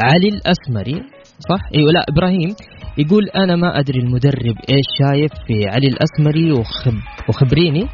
علي 0.00 0.28
الأسمري 0.28 1.02
صح؟ 1.50 1.60
إيوه 1.74 1.92
لا 1.92 2.04
إبراهيم. 2.08 2.54
يقول 2.98 3.28
أنا 3.36 3.56
ما 3.56 3.78
أدري 3.78 3.98
المدرب 3.98 4.56
إيش 4.70 4.86
شايف 4.98 5.32
في 5.46 5.68
علي 5.68 5.88
الأسمري 5.88 6.52
وخب 6.52 6.98
وخبريني 7.28 7.86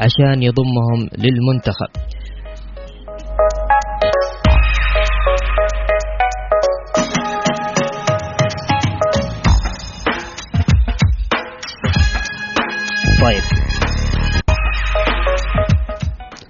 عشان 0.00 0.42
يضمهم 0.42 1.00
للمنتخب. 1.18 2.17
طيب 13.22 13.42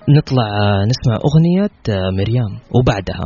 نطلع 0.09 0.45
نسمع 0.85 1.19
أغنية 1.25 1.71
مريم 2.19 2.59
وبعدها 2.75 3.25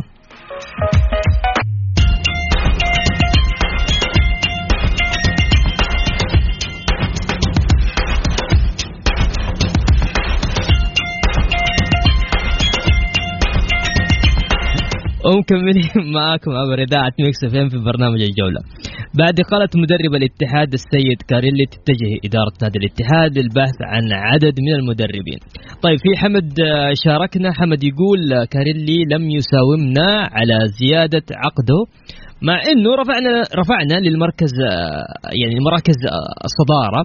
ومكملين 15.24 15.90
معاكم 16.14 16.50
عبر 16.50 16.82
إذاعة 16.82 17.12
ميكس 17.20 17.44
في 17.44 17.78
برنامج 17.78 18.20
الجولة. 18.22 18.60
بعد 19.18 19.40
إقالة 19.40 19.68
مدرب 19.76 20.14
الاتحاد 20.14 20.72
السيد 20.72 21.18
كاريلي 21.28 21.66
تتجه 21.66 22.12
إدارة 22.26 22.54
نادي 22.62 22.78
الاتحاد 22.78 23.38
للبحث 23.38 23.78
عن 23.82 24.12
عدد 24.12 24.54
من 24.60 24.74
المدربين. 24.74 25.38
طيب 25.82 25.98
في 26.04 26.18
حمد 26.20 26.60
آه، 26.60 26.92
شاركنا. 27.04 27.52
حمد 27.52 27.84
يقول 27.84 28.32
آه، 28.32 28.44
كاريلي 28.44 28.98
لم 29.12 29.30
يساومنا 29.30 30.28
على 30.36 30.58
زيادة 30.80 31.26
عقده 31.44 31.80
مع 32.42 32.56
إنه 32.72 32.90
رفعنا 32.94 33.32
رفعنا 33.60 34.08
للمركز 34.08 34.52
آه، 34.60 35.04
يعني 35.42 35.56
مراكز 35.66 35.98
الصدارة 36.48 37.02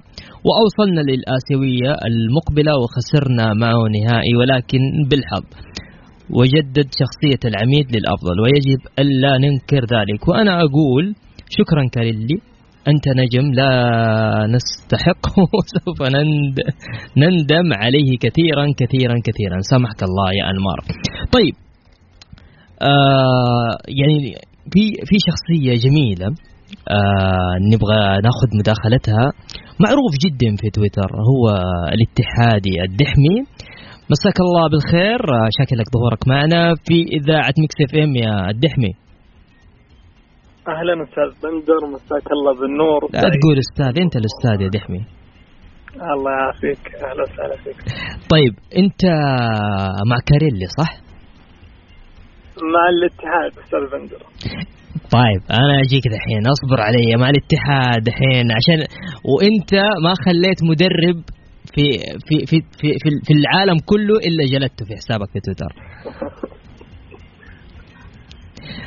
وأوصلنا 0.47 1.01
للآسيوية 1.11 1.91
المقبلة 2.09 2.73
وخسرنا 2.81 3.53
معه 3.53 3.81
نهائي 3.97 4.33
ولكن 4.39 4.79
بالحظ. 5.09 5.45
وجدد 6.29 6.87
شخصية 7.01 7.43
العميد 7.49 7.85
للأفضل 7.95 8.35
ويجب 8.43 8.81
ألا 8.99 9.37
ننكر 9.37 9.81
ذلك. 9.95 10.27
وأنا 10.27 10.53
أقول 10.65 11.15
شكرا 11.49 11.83
كاريلي 11.91 12.37
أنت 12.87 13.05
نجم 13.07 13.53
لا 13.53 13.71
نستحق 14.47 15.23
وسوف 15.55 15.97
نندم 17.17 17.73
عليه 17.73 18.09
كثيرا 18.19 18.65
كثيرا 18.77 19.15
كثيرا. 19.23 19.57
سامحك 19.61 20.03
الله 20.03 20.29
يا 20.39 20.43
أنمار. 20.51 20.79
طيب 21.31 21.53
آه 22.81 23.77
يعني 24.01 24.35
في 24.73 24.83
في 25.05 25.15
شخصية 25.27 25.89
جميلة 25.89 26.27
آه 26.89 27.53
نبغى 27.73 28.01
نأخذ 28.25 28.49
مداخلتها. 28.59 29.31
معروف 29.79 30.13
جدا 30.25 30.55
في 30.61 30.69
تويتر 30.69 31.09
هو 31.31 31.43
الاتحادي 31.95 32.75
الدحمي. 32.89 33.37
مساك 34.11 34.37
الله 34.39 34.69
بالخير. 34.71 35.21
شكرا 35.59 35.87
لظهورك 35.95 36.27
معنا 36.27 36.73
في 36.85 36.97
إذاعة 37.17 37.53
Mix 37.59 37.77
FM 37.85 38.15
يا 38.15 38.49
الدحمي. 38.49 39.06
أهلا 40.75 41.03
أستاذ 41.03 41.29
بندر 41.43 41.81
مساك 41.93 42.31
الله 42.31 42.53
بالنور. 42.59 43.01
لا 43.13 43.19
تقول 43.19 43.57
أستاذ 43.59 44.01
أنت 44.03 44.15
الأستاذ 44.15 44.61
يا 44.61 44.69
دحمي. 44.69 45.03
الله 46.13 46.31
يعافيك 46.31 46.95
أهلا 46.95 47.23
وسهلا 47.23 47.55
فيك. 47.63 47.77
طيب 48.33 48.53
أنت 48.77 49.03
مع 50.09 50.17
كاريلي 50.29 50.67
صح؟ 50.79 50.91
مع 52.73 52.83
الاتحاد 52.93 53.51
أستاذ 53.63 53.83
بندر. 53.91 54.21
طيب 55.17 55.41
أنا 55.59 55.75
أجيك 55.85 56.03
دحين 56.07 56.43
أصبر 56.55 56.81
علي 56.81 57.15
مع 57.21 57.29
الاتحاد 57.29 58.03
دحين 58.03 58.45
عشان 58.57 58.79
وأنت 59.31 59.73
ما 60.03 60.13
خليت 60.25 60.59
مدرب 60.63 61.23
في 61.73 61.85
في 62.27 62.35
في 62.49 62.61
في 62.79 62.87
في, 63.03 63.09
في 63.25 63.33
العالم 63.33 63.77
كله 63.85 64.15
إلا 64.27 64.43
جلدته 64.53 64.85
في 64.85 64.95
حسابك 64.95 65.29
في 65.33 65.39
تويتر. 65.39 65.71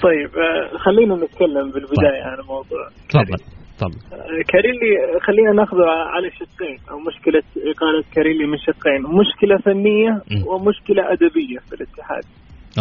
طيب 0.02 0.30
آه، 0.36 0.78
خلينا 0.78 1.14
نتكلم 1.14 1.70
بالبداية 1.70 2.22
طيب. 2.22 2.30
عن 2.30 2.38
موضوع 2.48 2.88
تفضل 3.08 3.36
تفضل 3.78 3.98
آه، 4.12 4.42
كاريلي 4.48 5.20
خلينا 5.20 5.52
ناخذه 5.52 5.84
على 5.86 6.30
شقين 6.30 6.78
أو 6.90 6.98
مشكلة 6.98 7.42
إقالة 7.56 8.04
كاريلي 8.14 8.46
من 8.46 8.58
شقين 8.58 9.02
مشكلة 9.02 9.56
فنية 9.58 10.10
م. 10.10 10.46
ومشكلة 10.48 11.12
أدبية 11.12 11.58
في 11.68 11.72
الاتحاد 11.74 12.24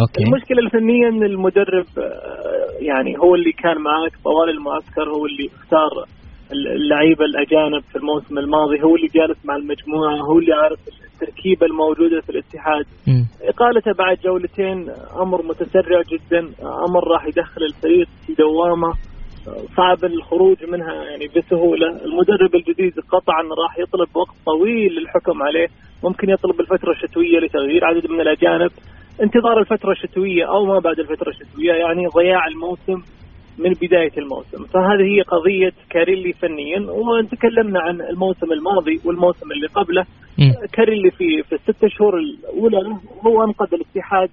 okay 0.00 0.22
المشكلة 0.22 0.58
الفنية 0.58 1.08
إن 1.08 1.22
المدرب 1.22 1.86
آه، 1.98 2.70
يعني 2.80 3.18
هو 3.18 3.34
اللي 3.34 3.52
كان 3.52 3.78
معك 3.78 4.12
طوال 4.24 4.50
المعسكر 4.50 5.08
هو 5.10 5.26
اللي 5.26 5.50
اختار 5.56 5.90
اللعيبة 6.52 7.24
الأجانب 7.24 7.82
في 7.92 7.96
الموسم 7.96 8.38
الماضي 8.38 8.82
هو 8.82 8.96
اللي 8.96 9.06
جالس 9.06 9.38
مع 9.44 9.56
المجموعة 9.56 10.16
هو 10.16 10.38
اللي 10.38 10.54
عارف 10.54 10.78
التركيبة 11.14 11.66
الموجودة 11.66 12.20
في 12.20 12.30
الاتحاد. 12.30 12.86
م. 13.06 13.22
إقالته 13.42 13.92
بعد 13.92 14.16
جولتين 14.24 14.90
أمر 15.22 15.42
متسرع 15.42 16.02
جدا 16.12 16.38
أمر 16.88 17.08
راح 17.08 17.26
يدخل 17.26 17.62
الفريق 17.62 18.08
في 18.26 18.34
دوامة 18.34 18.92
صعب 19.76 20.04
الخروج 20.04 20.56
منها 20.64 20.94
يعني 20.94 21.28
بسهولة. 21.36 21.88
المدرب 22.04 22.54
الجديد 22.54 22.92
قطعا 23.00 23.42
راح 23.42 23.78
يطلب 23.78 24.16
وقت 24.16 24.34
طويل 24.46 24.92
للحكم 24.92 25.42
عليه 25.42 25.66
ممكن 26.04 26.30
يطلب 26.30 26.60
الفترة 26.60 26.92
الشتوية 26.92 27.38
لتغيير 27.38 27.84
عدد 27.84 28.10
من 28.10 28.20
الأجانب. 28.20 28.70
انتظار 29.22 29.60
الفترة 29.60 29.92
الشتوية 29.92 30.48
أو 30.48 30.64
ما 30.64 30.78
بعد 30.78 30.98
الفترة 30.98 31.28
الشتوية 31.30 31.72
يعني 31.72 32.06
ضياع 32.06 32.46
الموسم 32.46 33.02
من 33.64 33.72
بداية 33.82 34.12
الموسم، 34.18 34.64
فهذه 34.64 35.02
هي 35.14 35.20
قضية 35.22 35.72
كاريلي 35.90 36.32
فنيا 36.32 36.80
وتكلمنا 36.90 37.80
عن 37.80 38.00
الموسم 38.00 38.52
الماضي 38.52 39.00
والموسم 39.04 39.52
اللي 39.52 39.66
قبله. 39.66 40.04
كاريلي 40.72 41.10
في 41.10 41.42
في 41.42 41.54
الست 41.54 41.86
شهور 41.86 42.18
الأولى 42.18 42.96
هو 43.26 43.44
أنقذ 43.44 43.74
الاتحاد 43.74 44.30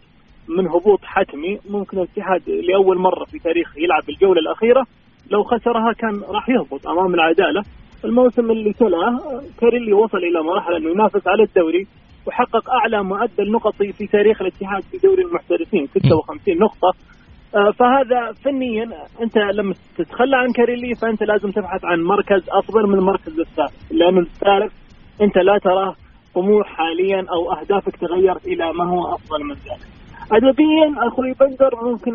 من 0.58 0.68
هبوط 0.68 1.00
حتمي، 1.04 1.60
ممكن 1.70 1.98
الاتحاد 1.98 2.42
لأول 2.50 2.98
مرة 2.98 3.26
في 3.26 3.40
تاريخه 3.40 3.80
يلعب 3.80 4.10
الجوله 4.10 4.40
الأخيرة 4.40 4.84
لو 5.32 5.44
خسرها 5.44 5.94
كان 5.94 6.22
راح 6.30 6.50
يهبط 6.50 6.88
أمام 6.88 7.13
العدالة، 7.13 7.63
الموسم 8.06 8.52
اللي 8.52 8.74
تلاه 8.74 9.42
كاريلي 9.62 9.94
وصل 9.94 10.18
إلى 10.18 10.44
مرحله 10.44 10.78
أنه 10.78 10.90
ينافس 10.90 11.28
على 11.28 11.44
الدوري 11.44 11.88
وحقق 12.28 12.70
أعلى 12.70 13.04
معدل 13.04 13.52
نقطي 13.52 13.92
في 13.92 14.08
تاريخ 14.08 14.42
الاتحاد 14.42 14.84
في 14.84 14.98
دوري 14.98 15.24
المحترفين 15.24 15.88
56 15.88 16.58
نقطة. 16.58 16.88
آه، 16.88 17.17
فهذا 17.54 18.32
فنيا 18.46 18.90
أنت 19.22 19.38
لما 19.38 19.74
تتخلى 19.98 20.38
عن 20.38 20.52
كاريلي 20.52 20.96
فأنت 20.96 21.24
لازم 21.24 21.52
تبحث 21.52 21.86
عن 21.86 22.04
مركز 22.04 22.50
افضل 22.50 22.88
من 22.88 22.94
المركز 22.94 23.40
الثالث 23.40 23.92
لأنه 23.92 24.20
الثالث 24.20 24.74
أنت 25.22 25.38
لا 25.38 25.58
تراه 25.58 25.96
طموح 26.36 26.68
حاليا 26.68 27.26
أو 27.32 27.54
أهدافك 27.54 27.96
تغيرت 27.96 28.46
إلى 28.48 28.74
ما 28.74 28.90
هو 28.90 29.16
أفضل 29.16 29.44
من 29.44 29.54
ذلك. 29.56 29.88
ادبيا 30.32 31.08
أخوي 31.08 31.34
بندر 31.40 31.70
ممكن 31.84 32.12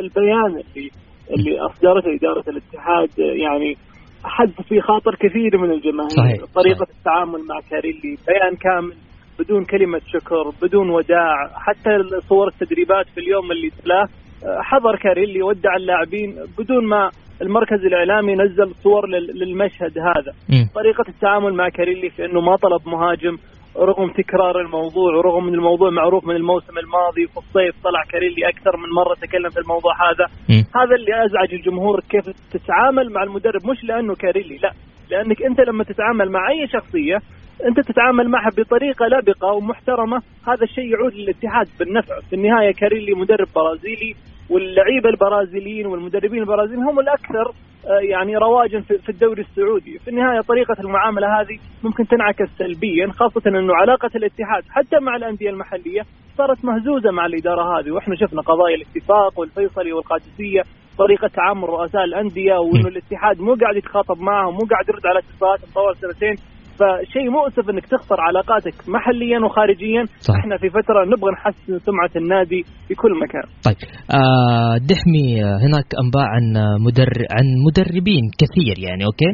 البيان 0.00 0.46
اللي 0.46 0.90
اللي 1.36 1.60
أصدرته 1.60 2.14
إدارة 2.14 2.44
الاتحاد 2.48 3.08
يعني 3.18 3.76
حد 4.24 4.52
في 4.68 4.80
خاطر 4.80 5.14
كثير 5.14 5.58
من 5.58 5.70
الجماهير 5.70 6.10
صحيح. 6.10 6.38
طريقة 6.54 6.84
صحيح. 6.84 6.96
التعامل 6.98 7.46
مع 7.48 7.60
كاريلي 7.70 8.16
بيان 8.26 8.56
كامل 8.60 8.94
بدون 9.38 9.64
كلمة 9.64 10.00
شكر 10.06 10.52
بدون 10.62 10.90
وداع 10.90 11.48
حتى 11.54 12.20
صور 12.28 12.48
التدريبات 12.48 13.06
في 13.14 13.20
اليوم 13.20 13.52
اللي 13.52 13.70
تلاه 13.84 14.08
حضر 14.44 14.96
كاريلي 14.96 15.42
ودع 15.42 15.76
اللاعبين 15.76 16.36
بدون 16.58 16.86
ما 16.86 17.10
المركز 17.42 17.84
الإعلامي 17.84 18.34
نزل 18.34 18.74
صور 18.84 19.06
للمشهد 19.34 19.98
هذا 19.98 20.32
م. 20.48 20.66
طريقة 20.74 21.04
التعامل 21.08 21.54
مع 21.54 21.68
كاريلي 21.68 22.10
في 22.10 22.24
انه 22.24 22.40
ما 22.40 22.56
طلب 22.56 22.88
مهاجم 22.88 23.36
رغم 23.76 24.10
تكرار 24.10 24.60
الموضوع 24.60 25.16
ورغم 25.16 25.48
إن 25.48 25.54
الموضوع 25.54 25.90
معروف 25.90 26.26
من 26.26 26.36
الموسم 26.36 26.78
الماضي 26.78 27.26
في 27.26 27.36
الصيف 27.36 27.74
طلع 27.84 28.02
كاريلي 28.12 28.48
أكثر 28.48 28.76
من 28.76 28.90
مرة 28.94 29.14
تكلم 29.14 29.50
في 29.50 29.60
الموضوع 29.60 29.92
هذا 30.10 30.26
م. 30.48 30.62
هذا 30.80 30.94
اللي 30.94 31.24
أزعج 31.24 31.54
الجمهور 31.54 32.00
كيف 32.00 32.24
تتعامل 32.52 33.12
مع 33.12 33.22
المدرب 33.22 33.66
مش 33.70 33.84
لأنه 33.84 34.14
كاريلي 34.14 34.56
لا 34.56 34.72
لأنك 35.10 35.42
أنت 35.42 35.60
لما 35.60 35.84
تتعامل 35.84 36.30
مع 36.30 36.50
أي 36.50 36.68
شخصية 36.68 37.18
أنت 37.66 37.80
تتعامل 37.80 38.28
معها 38.28 38.50
بطريقة 38.56 39.06
لبقة 39.06 39.52
ومحترمه 39.52 40.22
هذا 40.46 40.64
الشيء 40.64 40.84
يعود 40.84 41.14
للاتحاد 41.14 41.68
بالنفع. 41.78 42.20
في 42.30 42.36
النهاية 42.36 42.72
كاريلي 42.72 43.14
مدرب 43.14 43.48
برازيلي 43.54 44.14
واللعيبة 44.50 45.08
البرازيليين 45.08 45.86
والمدربين 45.86 46.40
البرازيليين 46.40 46.84
هم 46.84 47.00
الأكثر 47.00 47.52
آه، 47.86 48.00
يعني 48.00 48.36
رواجا 48.36 48.80
في 48.80 49.08
الدوري 49.08 49.42
السعودي. 49.42 49.98
في 49.98 50.08
النهاية 50.10 50.40
طريقة 50.40 50.76
المعاملة 50.80 51.40
هذه 51.40 51.58
ممكن 51.82 52.06
تنعكس 52.06 52.48
سلبيا 52.58 53.12
خاصة 53.12 53.42
إنه 53.46 53.74
علاقة 53.74 54.10
الاتحاد 54.14 54.64
حتى 54.70 54.98
مع 55.00 55.16
الأندية 55.16 55.50
المحلية 55.50 56.02
صارت 56.38 56.64
مهزوزة 56.64 57.10
مع 57.10 57.26
الإدارة 57.26 57.78
هذه. 57.78 57.90
وإحنا 57.90 58.14
شفنا 58.16 58.42
قضايا 58.42 58.76
الاتفاق 58.76 59.40
والفيصلي 59.40 59.92
والقادسية 59.92 60.62
طريقة 60.98 61.28
تعامل 61.28 61.68
رؤساء 61.68 62.04
الأندية 62.04 62.54
وإنه 62.54 62.88
الاتحاد 62.88 63.40
مو 63.40 63.54
قاعد 63.54 63.76
يتخاطب 63.76 64.20
معهم 64.20 64.54
مو 64.54 64.66
قاعد 64.70 64.88
يرد 64.88 65.06
على 65.06 65.18
اتصالات 65.18 65.60
طوال 65.74 65.96
سنتين. 65.96 66.36
فشيء 66.78 67.30
مؤسف 67.30 67.70
إنك 67.70 67.86
تخسر 67.86 68.20
علاقاتك 68.28 68.74
محليا 68.88 69.38
وخارجيا. 69.44 70.04
صح. 70.20 70.34
إحنا 70.34 70.56
في 70.58 70.68
فترة 70.70 71.04
نبغى 71.04 71.30
نحسن 71.32 71.78
سمعة 71.78 72.10
النادي 72.16 72.60
في 72.88 72.94
كل 72.94 73.12
مكان. 73.24 73.46
طيب 73.66 73.76
آه 74.18 74.74
دحمي 74.90 75.26
هناك 75.64 75.88
أنباء 76.02 76.26
عن 76.34 76.44
مدر 76.86 77.10
عن 77.36 77.46
مدربين 77.66 78.24
كثير 78.40 78.76
يعني 78.86 79.02
okay؟ 79.08 79.30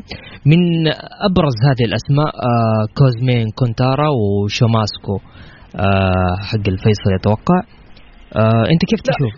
من 0.50 0.61
أبرز 1.28 1.57
هذه 1.68 1.85
الأسماء 1.90 2.30
آه 2.48 2.83
كوزمين 2.98 3.46
كونترا 3.58 4.08
وشاموسكا. 4.20 5.16
آه 5.76 6.35
حق 6.48 6.66
الفيصل 6.74 7.09
يتوقع. 7.18 7.61
آه 8.40 8.64
أنت 8.72 8.83
كيف 8.90 9.00
تشوف؟ 9.09 9.33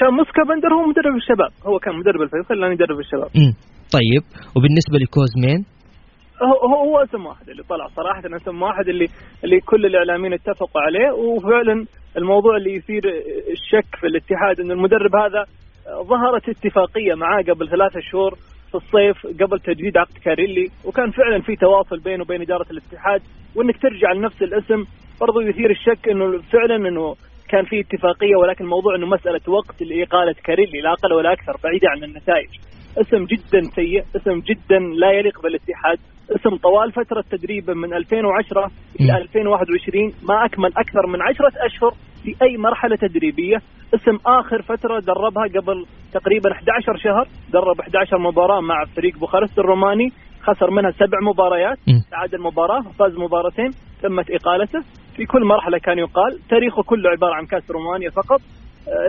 شاموسكا 0.00 0.42
بندر 0.48 0.70
هو 0.76 0.82
مدرب 0.90 1.14
الشباب. 1.22 1.50
هو 1.68 1.78
كان 1.84 1.94
مدرب 2.00 2.20
الفيصل 2.26 2.54
الان 2.54 2.72
يدرب 2.72 2.98
الشباب. 3.04 3.30
مم. 3.40 3.52
طيب 3.96 4.22
وبالنسبة 4.56 4.96
لكوزمين 5.02 5.60
هو 6.42 6.74
هو 6.74 6.98
اسم 7.02 7.26
واحد 7.26 7.48
اللي 7.50 7.62
طلع 7.62 7.88
صراحة 7.96 8.22
اسم 8.36 8.62
واحد 8.62 8.88
اللي 8.88 9.06
اللي 9.44 9.60
كل 9.60 9.86
الإعلاميين 9.86 10.32
اتفقوا 10.32 10.80
عليه 10.82 11.12
وفعلا 11.12 11.86
الموضوع 12.16 12.56
اللي 12.56 12.74
يثير 12.74 13.02
الشك 13.52 13.96
في 14.00 14.06
الاتحاد 14.06 14.60
إن 14.60 14.70
المدرب 14.70 15.16
هذا 15.16 15.44
ظهرت 16.02 16.48
اتفاقية 16.48 17.14
معاه 17.14 17.42
قبل 17.42 17.68
ثلاثة 17.68 18.00
شهور 18.00 18.34
في 18.70 18.74
الصيف 18.74 19.26
قبل 19.42 19.60
تجديد 19.60 19.96
عقد 19.96 20.18
كاريلي 20.24 20.66
وكان 20.84 21.10
فعلا 21.10 21.40
في 21.40 21.56
تواصل 21.56 21.98
بينه 21.98 22.22
وبين 22.22 22.42
إدارة 22.42 22.66
الاتحاد 22.70 23.22
وإنك 23.56 23.82
ترجع 23.82 24.12
لنفس 24.12 24.42
الاسم 24.42 24.84
برضو 25.20 25.40
يثير 25.40 25.70
الشك 25.70 26.08
إنه 26.08 26.38
فعلا 26.52 26.76
إنه 26.88 27.14
كان 27.48 27.64
في 27.64 27.80
اتفاقية 27.80 28.36
ولكن 28.36 28.64
الموضوع 28.64 28.94
إنه 28.94 29.06
مسألة 29.06 29.40
وقت 29.48 29.82
لإقالة 29.82 30.34
كاريلي 30.44 30.80
لا 30.80 30.92
أقل 30.92 31.12
ولا 31.12 31.32
أكثر 31.32 31.56
بعيدا 31.64 31.88
عن 31.90 32.04
النتائج. 32.04 32.48
اسم 33.00 33.24
جدا 33.24 33.60
سيء 33.74 34.04
اسم 34.16 34.40
جدا 34.40 34.78
لا 34.78 35.10
يليق 35.12 35.42
بالاتحاد. 35.42 35.98
اسم 36.30 36.56
طوال 36.56 36.92
فترة 36.92 37.24
تدريبه 37.30 37.74
من 37.74 37.94
2010 37.94 38.70
إلى 39.00 39.12
2021 39.22 40.12
ما 40.28 40.44
أكمل 40.44 40.70
أكثر 40.76 41.06
من 41.06 41.22
عشرة 41.22 41.52
أشهر 41.66 41.90
في 42.22 42.36
أي 42.42 42.56
مرحلة 42.56 42.96
تدريبية. 42.96 43.56
اسم 43.94 44.18
آخر 44.26 44.62
فترة 44.62 45.00
دربها 45.00 45.60
قبل 45.60 45.86
تقريبا 46.12 46.52
11 46.52 46.96
شهر 46.96 47.28
درب 47.52 47.80
11 47.80 48.18
مباراة 48.18 48.60
مع 48.60 48.84
فريق 48.96 49.18
بوخارست 49.18 49.58
الروماني 49.58 50.08
خسر 50.42 50.70
منها 50.70 50.90
سبع 50.90 51.18
مباريات 51.22 51.78
تعادل 52.10 52.40
مباراة 52.42 52.80
فاز 52.98 53.18
مباراتين 53.18 53.70
تمت 54.02 54.30
إقالته. 54.30 54.80
في 55.16 55.24
كل 55.26 55.44
مرحلة 55.44 55.78
كان 55.78 55.98
يقال 55.98 56.38
تاريخه 56.48 56.82
كله 56.82 57.10
عبارة 57.10 57.34
عن 57.34 57.46
كأس 57.46 57.70
رومانيا 57.70 58.10
فقط. 58.10 58.40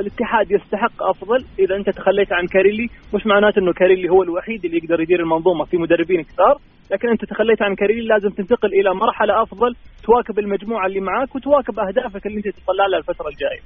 الاتحاد 0.01 0.51
يستحق 0.51 1.03
أفضل 1.03 1.45
إذا 1.59 1.75
أنت 1.75 1.89
تخليت 1.89 2.33
عن 2.33 2.47
كاريلي 2.47 2.87
مش 3.13 3.25
معناته 3.25 3.59
إنه 3.59 3.73
كاريلي 3.73 4.09
هو 4.09 4.23
الوحيد 4.23 4.65
اللي 4.65 4.77
يقدر 4.77 5.01
يدير 5.01 5.19
المنظومة 5.19 5.65
في 5.65 5.77
مدربين 5.77 6.21
كثار 6.23 6.55
لكن 6.91 7.09
أنت 7.09 7.25
تخليت 7.25 7.61
عن 7.61 7.75
كاريلي 7.75 8.07
لازم 8.07 8.29
تنتقل 8.29 8.69
إلى 8.79 8.95
مرحلة 8.95 9.43
أفضل 9.43 9.75
تواكب 10.03 10.39
المجموعة 10.39 10.85
اللي 10.87 10.99
معاك 10.99 11.35
وتواكب 11.35 11.79
أهدافك 11.79 12.25
اللي 12.27 12.37
أنت 12.37 12.47
تطلع 12.47 12.85
لها 12.89 12.99
الفترة 12.99 13.27
الجاية. 13.27 13.63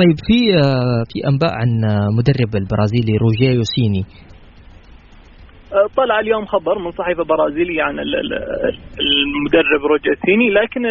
طيب 0.00 0.16
في 0.26 0.38
آه، 0.56 1.02
في 1.10 1.28
أنباء 1.28 1.52
عن 1.60 1.70
مدرب 2.18 2.52
البرازيلي 2.62 3.14
روجيريو 3.24 3.62
سيني. 3.74 4.04
آه، 5.72 5.86
طلع 5.96 6.20
اليوم 6.20 6.44
خبر 6.44 6.78
من 6.78 6.90
صحيفة 6.90 7.24
برازيلية 7.24 7.82
عن 7.82 7.98
المدرب 7.98 9.82
روجيتيني 9.90 10.50
لكن 10.50 10.86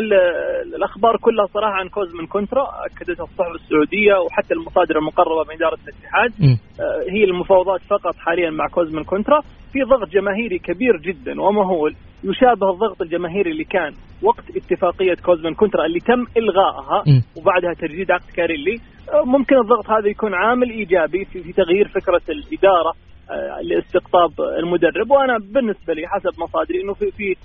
الأخبار 0.79 1.17
كلها 1.17 1.45
صراحة 1.45 1.73
عن 1.73 1.89
كوزمن 1.89 2.27
كونترا 2.27 2.63
اكدتها 2.85 3.23
الصحف 3.23 3.51
السعودية 3.55 4.13
وحتى 4.25 4.53
المصادر 4.53 4.97
المقربة 4.97 5.43
من 5.49 5.55
إدارة 5.55 5.77
الاتحاد. 5.87 6.31
آه، 6.79 7.11
هي 7.11 7.23
المفاوضات 7.23 7.81
فقط 7.81 8.15
حاليا 8.15 8.49
مع 8.49 8.67
كوزمن 8.67 9.03
كونترا. 9.03 9.39
في 9.73 9.79
ضغط 9.83 10.09
جماهيري 10.09 10.59
كبير 10.59 10.97
جدا 10.97 11.41
ومهول 11.41 11.95
يشابه 12.23 12.71
الضغط 12.71 13.01
الجماهيري 13.01 13.51
اللي 13.51 13.63
كان 13.63 13.93
وقت 14.23 14.43
اتفاقية 14.55 15.13
كوزمن 15.25 15.53
كونترا 15.53 15.85
اللي 15.85 15.99
تم 15.99 16.25
إلغائها 16.37 17.03
وبعدها 17.37 17.73
تجديد 17.73 18.11
عقد 18.11 18.29
كاريلي 18.35 18.75
آه، 19.13 19.25
ممكن 19.25 19.55
الضغط 19.57 19.89
هذا 19.89 20.07
يكون 20.07 20.33
عامل 20.33 20.69
إيجابي 20.69 21.25
في 21.25 21.53
تغيير 21.53 21.87
فكرة 21.87 22.21
الإدارة 22.29 22.93
آه، 23.31 23.61
لاستقطاب 23.61 24.31
المدرب. 24.59 25.11
وأنا 25.11 25.37
بالنسبة 25.37 25.93
لي 25.93 26.07
حسب 26.07 26.41
مصادري 26.41 26.81
إنه 26.81 26.93
في 26.93 27.11
في 27.11 27.35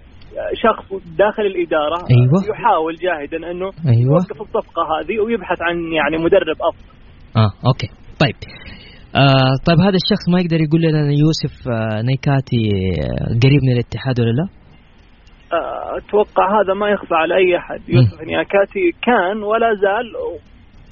شخص 0.55 0.87
داخل 1.18 1.42
الإدارة 1.42 1.99
أيوة. 2.11 2.38
يحاول 2.51 2.94
جاهدا 2.94 3.51
أنه 3.51 3.70
أيوة. 3.87 4.12
يوقف 4.12 4.40
الصفقة 4.42 4.83
هذه 4.94 5.20
ويبحث 5.20 5.62
عن 5.62 5.92
يعني 5.92 6.16
مدرب 6.25 6.57
أفضل. 6.70 6.88
آه 7.37 7.53
أوكي 7.66 7.88
طيب 8.20 8.37
آه 9.16 9.55
طيب 9.66 9.79
هذا 9.79 9.99
الشخص 10.03 10.29
ما 10.33 10.40
يقدر 10.40 10.61
يقول 10.61 10.81
لنا 10.83 11.01
يوسف 11.12 11.68
آه 11.68 12.03
نيكاتي 12.03 12.62
آه 12.68 13.38
قريب 13.42 13.61
من 13.66 13.73
الاتحاد 13.73 14.20
ولا 14.20 14.31
لا؟ 14.31 14.64
آه، 15.53 15.99
أتوقع 15.99 16.61
هذا 16.61 16.75
ما 16.75 16.88
يخفى 16.88 17.14
على 17.14 17.37
أي 17.37 17.57
أحد 17.57 17.81
يوسف 17.88 18.20
نيكاتي 18.20 18.90
كان 19.03 19.42
ولا 19.42 19.75
زال 19.75 20.07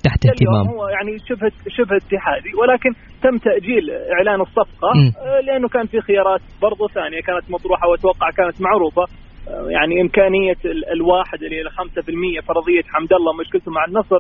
تحت 0.04 0.26
اهتمام 0.26 0.66
هو 0.68 0.88
يعني 0.88 1.18
شبه 1.28 1.50
شبه 1.76 1.96
اتحادي 1.96 2.50
ولكن 2.60 2.90
تم 3.22 3.36
تأجيل 3.38 3.84
إعلان 4.16 4.40
الصفقة 4.40 4.90
م. 4.94 5.12
آه، 5.18 5.40
لأنه 5.40 5.68
كان 5.68 5.86
في 5.86 6.00
خيارات 6.00 6.40
برضو 6.62 6.88
ثانية 6.88 7.20
كانت 7.20 7.50
مطروحة 7.50 7.88
وأتوقع 7.88 8.30
كانت 8.30 8.60
معروفة 8.60 9.04
يعني 9.46 10.00
إمكانية 10.00 10.56
الواحد 10.92 11.42
اللي 11.42 11.70
5% 11.70 12.46
فرضية 12.48 12.82
حمد 12.86 13.12
الله 13.12 13.32
مشكلته 13.40 13.70
مع 13.72 13.84
النصر 13.84 14.18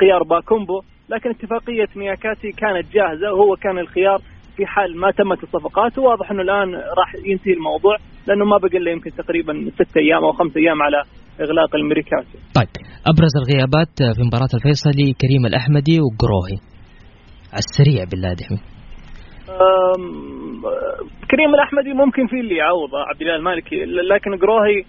خيار 0.00 0.22
باكامبو 0.22 0.80
لكن 1.10 1.30
اتفاقية 1.30 1.88
مياكاتي 1.96 2.50
كانت 2.52 2.92
جاهزة 2.92 3.32
وهو 3.32 3.56
كان 3.56 3.78
الخيار 3.78 4.18
في 4.56 4.66
حال 4.66 4.96
ما 5.00 5.10
تمت 5.10 5.42
الصفقات 5.42 5.98
وواضح 5.98 6.30
إنه 6.30 6.42
الآن 6.42 6.74
راح 6.74 7.14
ينتهي 7.24 7.52
الموضوع 7.52 7.96
لأنه 8.26 8.44
ما 8.44 8.58
بقى 8.58 8.78
إلا 8.78 8.90
يمكن 8.90 9.10
تقريبا 9.10 9.70
ست 9.74 9.96
أيام 9.96 10.24
أو 10.24 10.32
خمس 10.32 10.56
أيام 10.56 10.82
على 10.82 11.02
إغلاق 11.40 11.76
الميركاتو. 11.76 12.38
طيب 12.54 12.68
أبرز 13.06 13.34
الغيابات 13.36 14.16
في 14.16 14.22
مباراة 14.26 14.52
الفيصلي 14.54 15.12
كريم 15.22 15.46
الأحمدي 15.46 15.98
وقروهي. 16.00 16.58
على 17.52 17.62
السريع 17.68 18.04
بالله 18.10 18.32
دحمي. 18.32 18.75
كريم 21.30 21.54
الأحمدي 21.54 21.92
ممكن 21.92 22.26
في 22.26 22.40
اللي 22.40 22.56
يعوضه 22.56 22.98
عبد 22.98 23.22
الله 23.22 23.36
المالكي 23.36 23.84
لكن 23.84 24.36
قروهي 24.36 24.84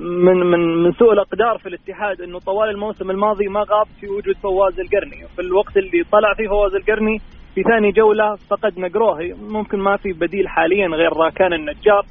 من 0.00 0.36
من 0.36 0.58
من 0.82 0.92
سوء 0.92 1.12
الأقدار 1.12 1.58
في 1.58 1.68
الاتحاد 1.68 2.20
إنه 2.20 2.38
طوال 2.38 2.68
الموسم 2.70 3.10
الماضي 3.10 3.48
ما 3.48 3.60
غاب 3.60 3.86
في 4.00 4.06
وجود 4.06 4.36
فواز 4.42 4.80
القرني. 4.80 5.26
في 5.36 5.42
الوقت 5.42 5.76
اللي 5.76 6.04
طلع 6.12 6.34
فيه 6.36 6.48
فواز 6.48 6.74
القرني 6.74 7.18
في 7.54 7.62
ثاني 7.62 7.92
جولة 7.92 8.34
فقدنا 8.50 8.88
قروهي. 8.88 9.32
ممكن 9.32 9.78
ما 9.78 9.96
في 9.96 10.12
بديل 10.12 10.48
حاليا 10.48 10.88
غير 10.88 11.12
راكان 11.16 11.52
النجار 11.52 12.02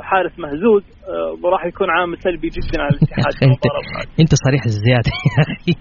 حارس 0.00 0.38
مهزوز 0.38 0.82
آه، 1.08 1.36
وراح 1.42 1.64
يكون 1.64 1.90
عامل 1.90 2.18
سلبي 2.18 2.48
جدا 2.48 2.82
على 2.82 2.90
الاتحاد. 2.90 3.34
انت, 3.50 3.64
أنت 4.20 4.34
صريح 4.34 4.62
الزيادة 4.64 5.10
يا 5.26 5.42
أخي. 5.42 5.74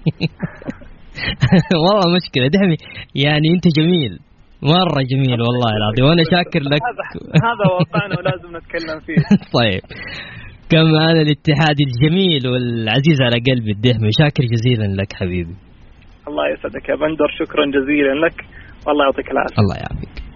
والله 1.84 2.16
مشكلة. 2.18 2.48
دحمي 2.48 2.78
يعني 3.16 3.48
أنت 3.56 3.66
جميل. 3.78 4.31
مرة 4.64 5.02
جميل 5.12 5.42
والله 5.42 5.72
العظيم 5.80 6.06
وأنا 6.06 6.24
شاكر 6.24 6.60
لك. 6.60 6.82
هذا 7.50 7.66
واقعنا 7.74 8.16
ولازم 8.20 8.58
نتكلم 8.58 9.00
فيه. 9.00 9.16
طيب. 9.60 9.82
كم 10.70 10.96
هذا 10.96 11.22
الاتحاد 11.22 11.78
الجميل 11.88 12.48
والعزيز 12.48 13.22
على 13.22 13.38
قلبي 13.50 13.72
الدهمي 13.72 14.10
شاكر 14.20 14.44
جزيلا 14.44 15.02
لك 15.02 15.14
حبيبي. 15.14 15.56
الله 16.28 16.44
يسعدك 16.54 16.90
يا 16.90 16.96
بندر 16.96 17.28
شكرا 17.40 17.66
جزيلا 17.66 18.26
لك. 18.26 18.46
والله 18.88 19.06
يعطيك 19.06 19.32
العافية. 19.32 19.56
الله 19.62 19.76
يعافيك. 19.76 20.31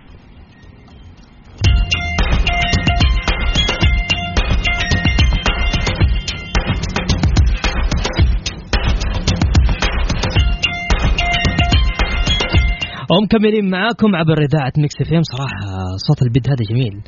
ومكملين 13.12 13.70
معاكم 13.70 14.16
عبر 14.16 14.42
إذاعة 14.42 14.74
Mix 14.78 15.02
FM. 15.02 15.22
صراحة 15.22 15.60
صوت 16.08 16.22
ال 16.22 16.28
bed 16.28 16.48
هذا 16.50 16.64
جميل. 16.70 16.96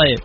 طيب. 0.00 0.18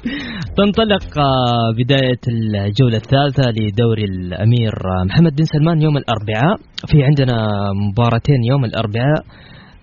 تنطلق 0.57 1.19
آه، 1.19 1.71
بداية 1.77 2.19
الجولة 2.27 2.97
الثالثة 2.97 3.43
لدوري 3.51 4.03
الأمير 4.03 4.73
آه، 4.73 5.03
محمد 5.03 5.35
بن 5.35 5.43
سلمان 5.43 5.81
يوم 5.81 5.97
الأربعاء. 5.97 6.55
في 6.87 7.03
عندنا 7.03 7.47
مباراتين 7.89 8.43
يوم 8.43 8.65
الأربعاء. 8.65 9.23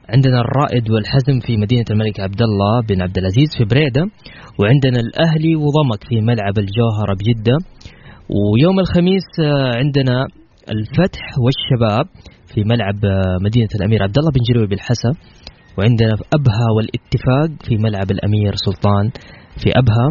عندنا 0.09 0.41
الرائد 0.41 0.91
والحزم 0.91 1.41
في 1.47 1.57
مدينة 1.57 1.85
الملك 1.91 2.21
عبد 2.21 2.43
الله 2.43 2.83
بن 2.89 3.03
عبد 3.03 3.19
العزيز 3.19 3.49
في 3.59 3.65
بريدة. 3.65 4.11
وعندنا 4.59 5.01
الأهلي 5.01 5.57
وضمك 5.57 6.05
في 6.09 6.21
ملعب 6.21 6.59
الجوهرة 6.59 7.15
بجدة. 7.15 7.57
ويوم 8.31 8.81
الخميس 8.81 9.25
آه، 9.41 9.77
عندنا 9.77 10.27
الفتح 10.71 11.25
والشباب 11.45 12.07
في 12.55 12.65
ملعب 12.65 12.99
مدينة 13.45 13.69
الأمير 13.75 14.03
عبد 14.03 14.19
الله 14.19 14.31
بن 14.31 14.43
جلوي 14.49 14.67
بالحسا 14.67 15.11
وعندنا 15.79 16.17
في 16.17 16.25
أبها 16.39 16.67
والاتفاق 16.77 17.51
في 17.67 17.77
ملعب 17.77 18.11
الأمير 18.11 18.53
سلطان 18.67 19.11
في 19.63 19.69
أبها 19.83 20.07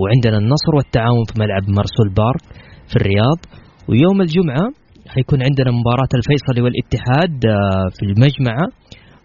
وعندنا 0.00 0.38
النصر 0.38 0.72
والتعاون 0.76 1.24
في 1.24 1.34
ملعب 1.40 1.62
مرسول 1.68 2.08
بارك 2.16 2.44
في 2.88 2.96
الرياض 2.96 3.38
ويوم 3.88 4.20
الجمعة 4.20 4.66
حيكون 5.08 5.38
عندنا 5.42 5.70
مباراة 5.70 6.12
الفيصلي 6.14 6.62
والاتحاد 6.64 7.46
آه، 7.46 7.86
في 7.96 8.02
المجمعة 8.06 8.66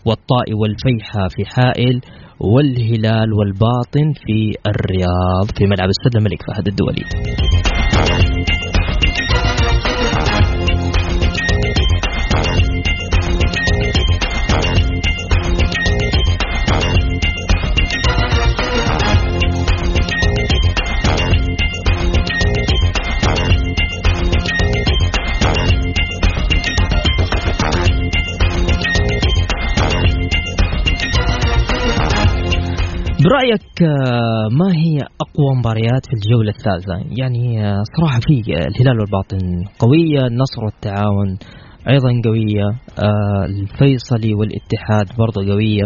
والطائي 0.05 0.53
والفيحة 0.61 1.27
في 1.35 1.45
حائل 1.45 2.01
والهلال 2.39 3.33
والباطن 3.33 4.07
في 4.25 4.37
الرياض 4.71 5.47
في 5.57 5.65
ملعب 5.65 5.89
السد 5.89 6.15
الملك 6.15 6.41
فهد 6.47 6.67
الدولي. 6.67 7.03
برأيك 33.27 33.81
آه، 33.81 34.47
ما 34.51 34.69
هي 34.71 34.97
أقوى 34.97 35.55
مباريات 35.59 36.05
في 36.05 36.13
الجولة 36.13 36.49
الثالثة؟ 36.49 36.95
يعني 37.19 37.65
آه، 37.67 37.83
صراحة 37.97 38.19
في 38.19 38.33
الهلال 38.51 38.99
والباطن 38.99 39.37
قوية 39.79 40.27
النصر 40.27 40.65
والتعاون 40.65 41.37
أيضا 41.89 42.09
قوية 42.25 42.65
آه، 42.99 43.45
الفيصلي 43.45 44.33
والاتحاد 44.33 45.17
برضه 45.17 45.51
قوية. 45.51 45.85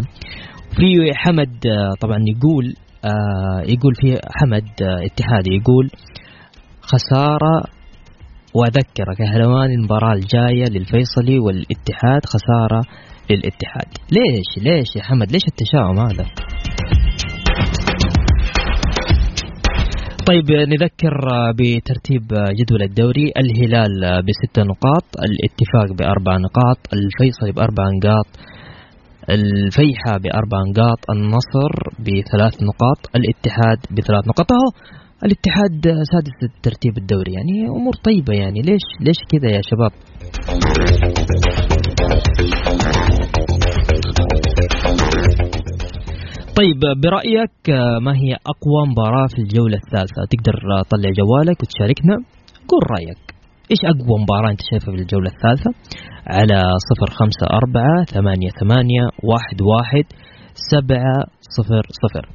في 0.75 1.13
حمد 1.15 1.59
طبعا 2.01 2.17
يقول 2.27 2.73
يقول 3.73 3.93
في 3.95 4.17
حمد 4.39 4.69
اتحادي 4.81 5.51
يقول 5.61 5.89
خسارة 6.81 7.63
وأذكرك 8.55 9.19
يا 9.19 9.35
هلوان 9.35 9.71
المباراة 9.71 10.13
الجاية 10.13 10.65
للفيصلي 10.69 11.39
والاتحاد 11.39 12.21
خسارة 12.25 12.81
للاتحاد. 13.29 13.87
ليش؟ 14.11 14.65
ليش 14.65 14.95
يا 14.95 15.01
حمد؟ 15.01 15.31
ليش 15.31 15.43
التشاؤم 15.47 15.99
هذا؟ 15.99 16.25
طيب 20.27 20.51
نذكر 20.51 21.13
بترتيب 21.59 22.23
جدول 22.59 22.81
الدوري. 22.81 23.31
الهلال 23.37 24.23
بست 24.23 24.59
نقاط 24.59 25.05
الاتفاق 25.27 25.97
بأربع 25.97 26.37
نقاط 26.37 26.77
الفيصلي 26.93 27.51
بأربع 27.51 27.83
نقاط 27.97 28.27
الفيحة 29.29 30.17
بأربع 30.23 30.57
نقاط 30.69 30.99
النصر 31.09 31.71
بثلاث 31.99 32.63
نقاط 32.63 32.99
الاتحاد 33.15 33.77
بثلاث 33.91 34.27
نقاط. 34.27 34.51
أهو 34.51 34.69
الاتحاد 35.25 36.03
سادس 36.11 36.37
الترتيب 36.43 36.97
الدوري. 36.97 37.33
يعني 37.33 37.67
أمور 37.69 37.93
طيبة 37.93 38.33
يعني. 38.33 38.61
ليش 38.61 38.81
ليش 38.99 39.17
كذا 39.31 39.51
يا 39.55 39.61
شباب؟ 39.61 39.91
طيب 46.59 46.79
برأيك 47.03 47.69
ما 48.01 48.13
هي 48.15 48.33
أقوى 48.33 48.81
مباراة 48.91 49.27
في 49.27 49.39
الجولة 49.41 49.77
الثالثة؟ 49.85 50.21
تقدر 50.29 50.55
تطلع 50.83 51.09
جوالك 51.19 51.57
وتشاركنا؟ 51.63 52.15
قول 52.69 52.81
رأيك. 52.91 53.23
إيش 53.71 53.79
أقوى 53.85 54.19
مباراة 54.23 54.51
أنت 54.51 54.61
شايفها 54.69 54.95
في 54.95 55.01
الجولة 55.01 55.31
الثالثة؟ 55.35 55.71
على 56.27 56.61
صفر 56.89 57.09
خمسة 57.19 57.45
أربعة 57.59 58.03
ثمانية 58.05 58.49
ثمانية 58.49 59.03
واحد 59.23 59.61
واحد 59.61 60.05
سبعة 60.71 61.17
صفر 61.57 61.83
صفر. 62.03 62.29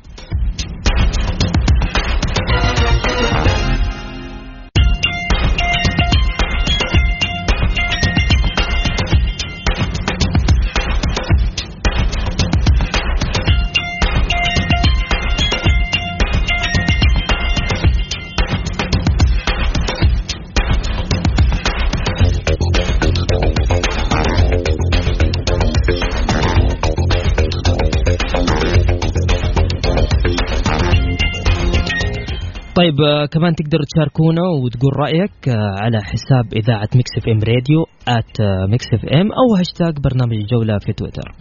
طيب 32.77 33.01
آه، 33.01 33.27
كمان 33.27 33.55
تقدروا 33.55 33.85
تشاركونا 33.95 34.43
وتقول 34.43 34.97
رأيك 34.97 35.49
آه، 35.49 35.75
على 35.83 35.99
حساب 36.03 36.55
إذاعة 36.55 36.89
Mix 36.95 37.11
FM 37.19 37.39
radio 37.39 37.81
at 38.09 38.69
Mix 38.71 38.87
FM 38.95 39.29
أو 39.33 39.57
هاشتاج 39.59 39.95
برنامج 40.05 40.37
الجولة 40.37 40.79
في 40.79 40.93
تويتر. 40.93 41.35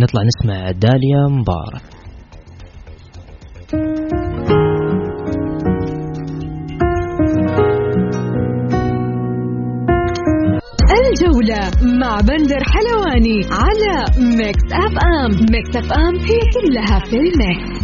نطلع 0.00 0.22
نسمع 0.22 0.70
داليا 0.70 1.26
مبارك. 1.30 1.82
الجولة 11.12 11.70
مع 12.00 12.16
بندر 12.20 12.62
حلواني 12.74 13.40
على 13.50 14.04
Mix 14.36 14.64
FM. 14.72 15.46
Mix 15.52 15.76
FM 15.76 16.14
هي 16.16 16.40
كلها 16.54 16.98
في 16.98 17.16
ال 17.16 17.29
mix. 17.29 17.81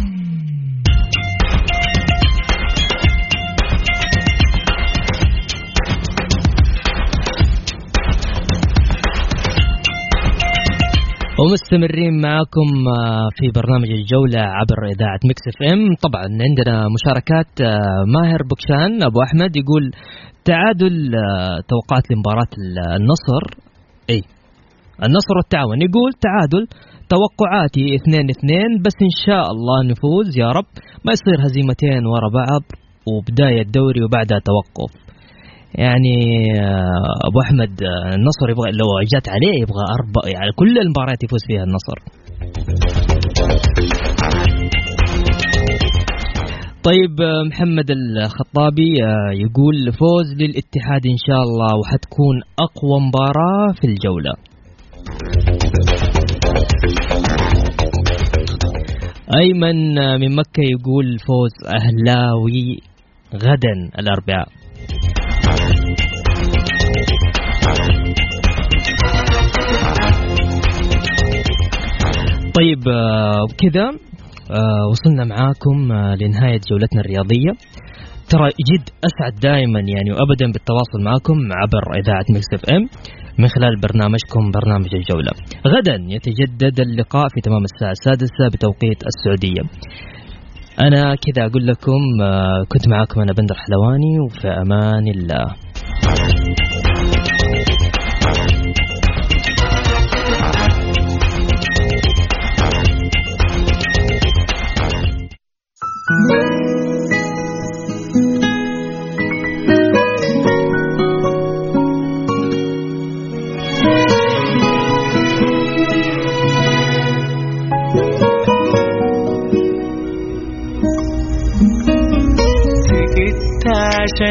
ومستمرين 11.41 12.21
معاكم 12.21 12.69
آه، 12.87 13.27
في 13.37 13.45
برنامج 13.59 13.89
الجولة 13.99 14.41
عبر 14.59 14.79
إذاعة 14.93 15.19
Mix 15.27 15.43
FM. 15.47 15.95
طبعا 16.05 16.25
عندنا 16.47 16.75
مشاركات 16.95 17.51
آه، 17.61 18.03
ماهر 18.15 18.41
بكشان 18.49 19.03
أبو 19.03 19.21
أحمد 19.27 19.51
يقول 19.61 19.91
تعادل 20.45 21.15
آه، 21.15 21.57
توقعات 21.71 22.05
لمباراة 22.11 22.51
النصر. 22.97 23.43
أي 24.09 24.21
النصر 25.05 25.33
والتعاون. 25.37 25.81
يقول 25.81 26.11
تعادل 26.27 26.63
توقعاتي 27.13 27.95
اثنين 27.95 28.25
اثنين 28.35 28.69
بس 28.85 28.97
إن 29.09 29.15
شاء 29.25 29.45
الله 29.53 29.77
نفوز 29.91 30.37
يا 30.37 30.49
رب. 30.57 30.71
ما 31.05 31.11
يصير 31.15 31.37
هزيمتين 31.45 32.05
ورا 32.11 32.29
بعض 32.41 32.63
وبداية 33.11 33.63
دوري 33.63 34.03
وبعدها 34.03 34.39
توقف. 34.49 35.08
يعني 35.75 36.15
آه، 36.59 37.27
أبو 37.27 37.41
أحمد 37.45 37.83
آه، 37.83 38.15
النصر 38.15 38.49
يبغى 38.49 38.71
لو 38.71 38.87
جات 39.13 39.29
عليه 39.29 39.61
يبغى 39.61 39.83
أربع 39.99 40.39
يعني 40.39 40.51
كل 40.55 40.77
المباريات 40.77 41.23
يفوز 41.23 41.39
فيها 41.47 41.63
النصر. 41.63 41.97
طيب 46.83 47.21
آه، 47.21 47.43
محمد 47.49 47.91
الخطابي 47.91 48.93
يقول 49.33 49.93
فوز 49.93 50.33
للاتحاد 50.33 51.05
إن 51.05 51.17
شاء 51.27 51.41
الله 51.41 51.79
وحتكون 51.79 52.35
أقوى 52.59 52.99
مباراة 53.07 53.73
في 53.81 53.87
الجولة. 53.87 54.33
أيمن 59.35 59.95
من 60.19 60.35
مكة 60.35 60.63
يقول 60.63 61.19
فوز 61.19 61.51
أهلاوي 61.75 62.79
غدا 63.35 63.99
الأربعاء. 63.99 64.58
طيب 72.59 72.87
آه، 72.87 73.45
آه، 74.51 74.87
وصلنا 74.91 75.23
معاكم 75.23 75.91
آه، 75.91 76.15
لنهاية 76.15 76.59
جولتنا 76.69 77.01
الرياضية. 77.01 77.51
ترى 78.29 78.47
جد 78.69 78.89
أسعد 79.07 79.33
دائما 79.41 79.79
يعني 79.79 80.11
وأبدا 80.11 80.45
بالتواصل 80.53 80.99
معكم 81.05 81.37
عبر 81.61 81.83
إذاعة 81.99 82.25
Mix 82.33 82.49
FM 82.53 82.83
من 83.39 83.47
خلال 83.47 83.73
برنامجكم 83.85 84.51
برنامج 84.51 84.95
الجولة. 84.95 85.31
غدا 85.67 85.95
يتجدد 86.15 86.79
اللقاء 86.79 87.27
في 87.33 87.41
تمام 87.41 87.63
الساعة 87.63 87.91
السادسة 87.91 88.45
بتوقيت 88.53 88.99
السعودية. 89.11 89.63
أنا 90.79 91.15
كذا 91.15 91.45
أقول 91.45 91.67
لكم 91.67 92.01
كنت 92.67 92.87
معاكم 92.87 93.21
أنا 93.21 93.33
بندر 93.33 93.55
حلواني 93.55 94.19
وفي 94.19 94.47
أمان 94.47 95.07
الله. 95.07 95.55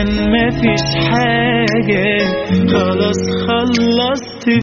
مفيش 0.09 0.87
حاجة. 1.11 2.19
خلاص 2.73 3.21
خلصت. 3.47 4.49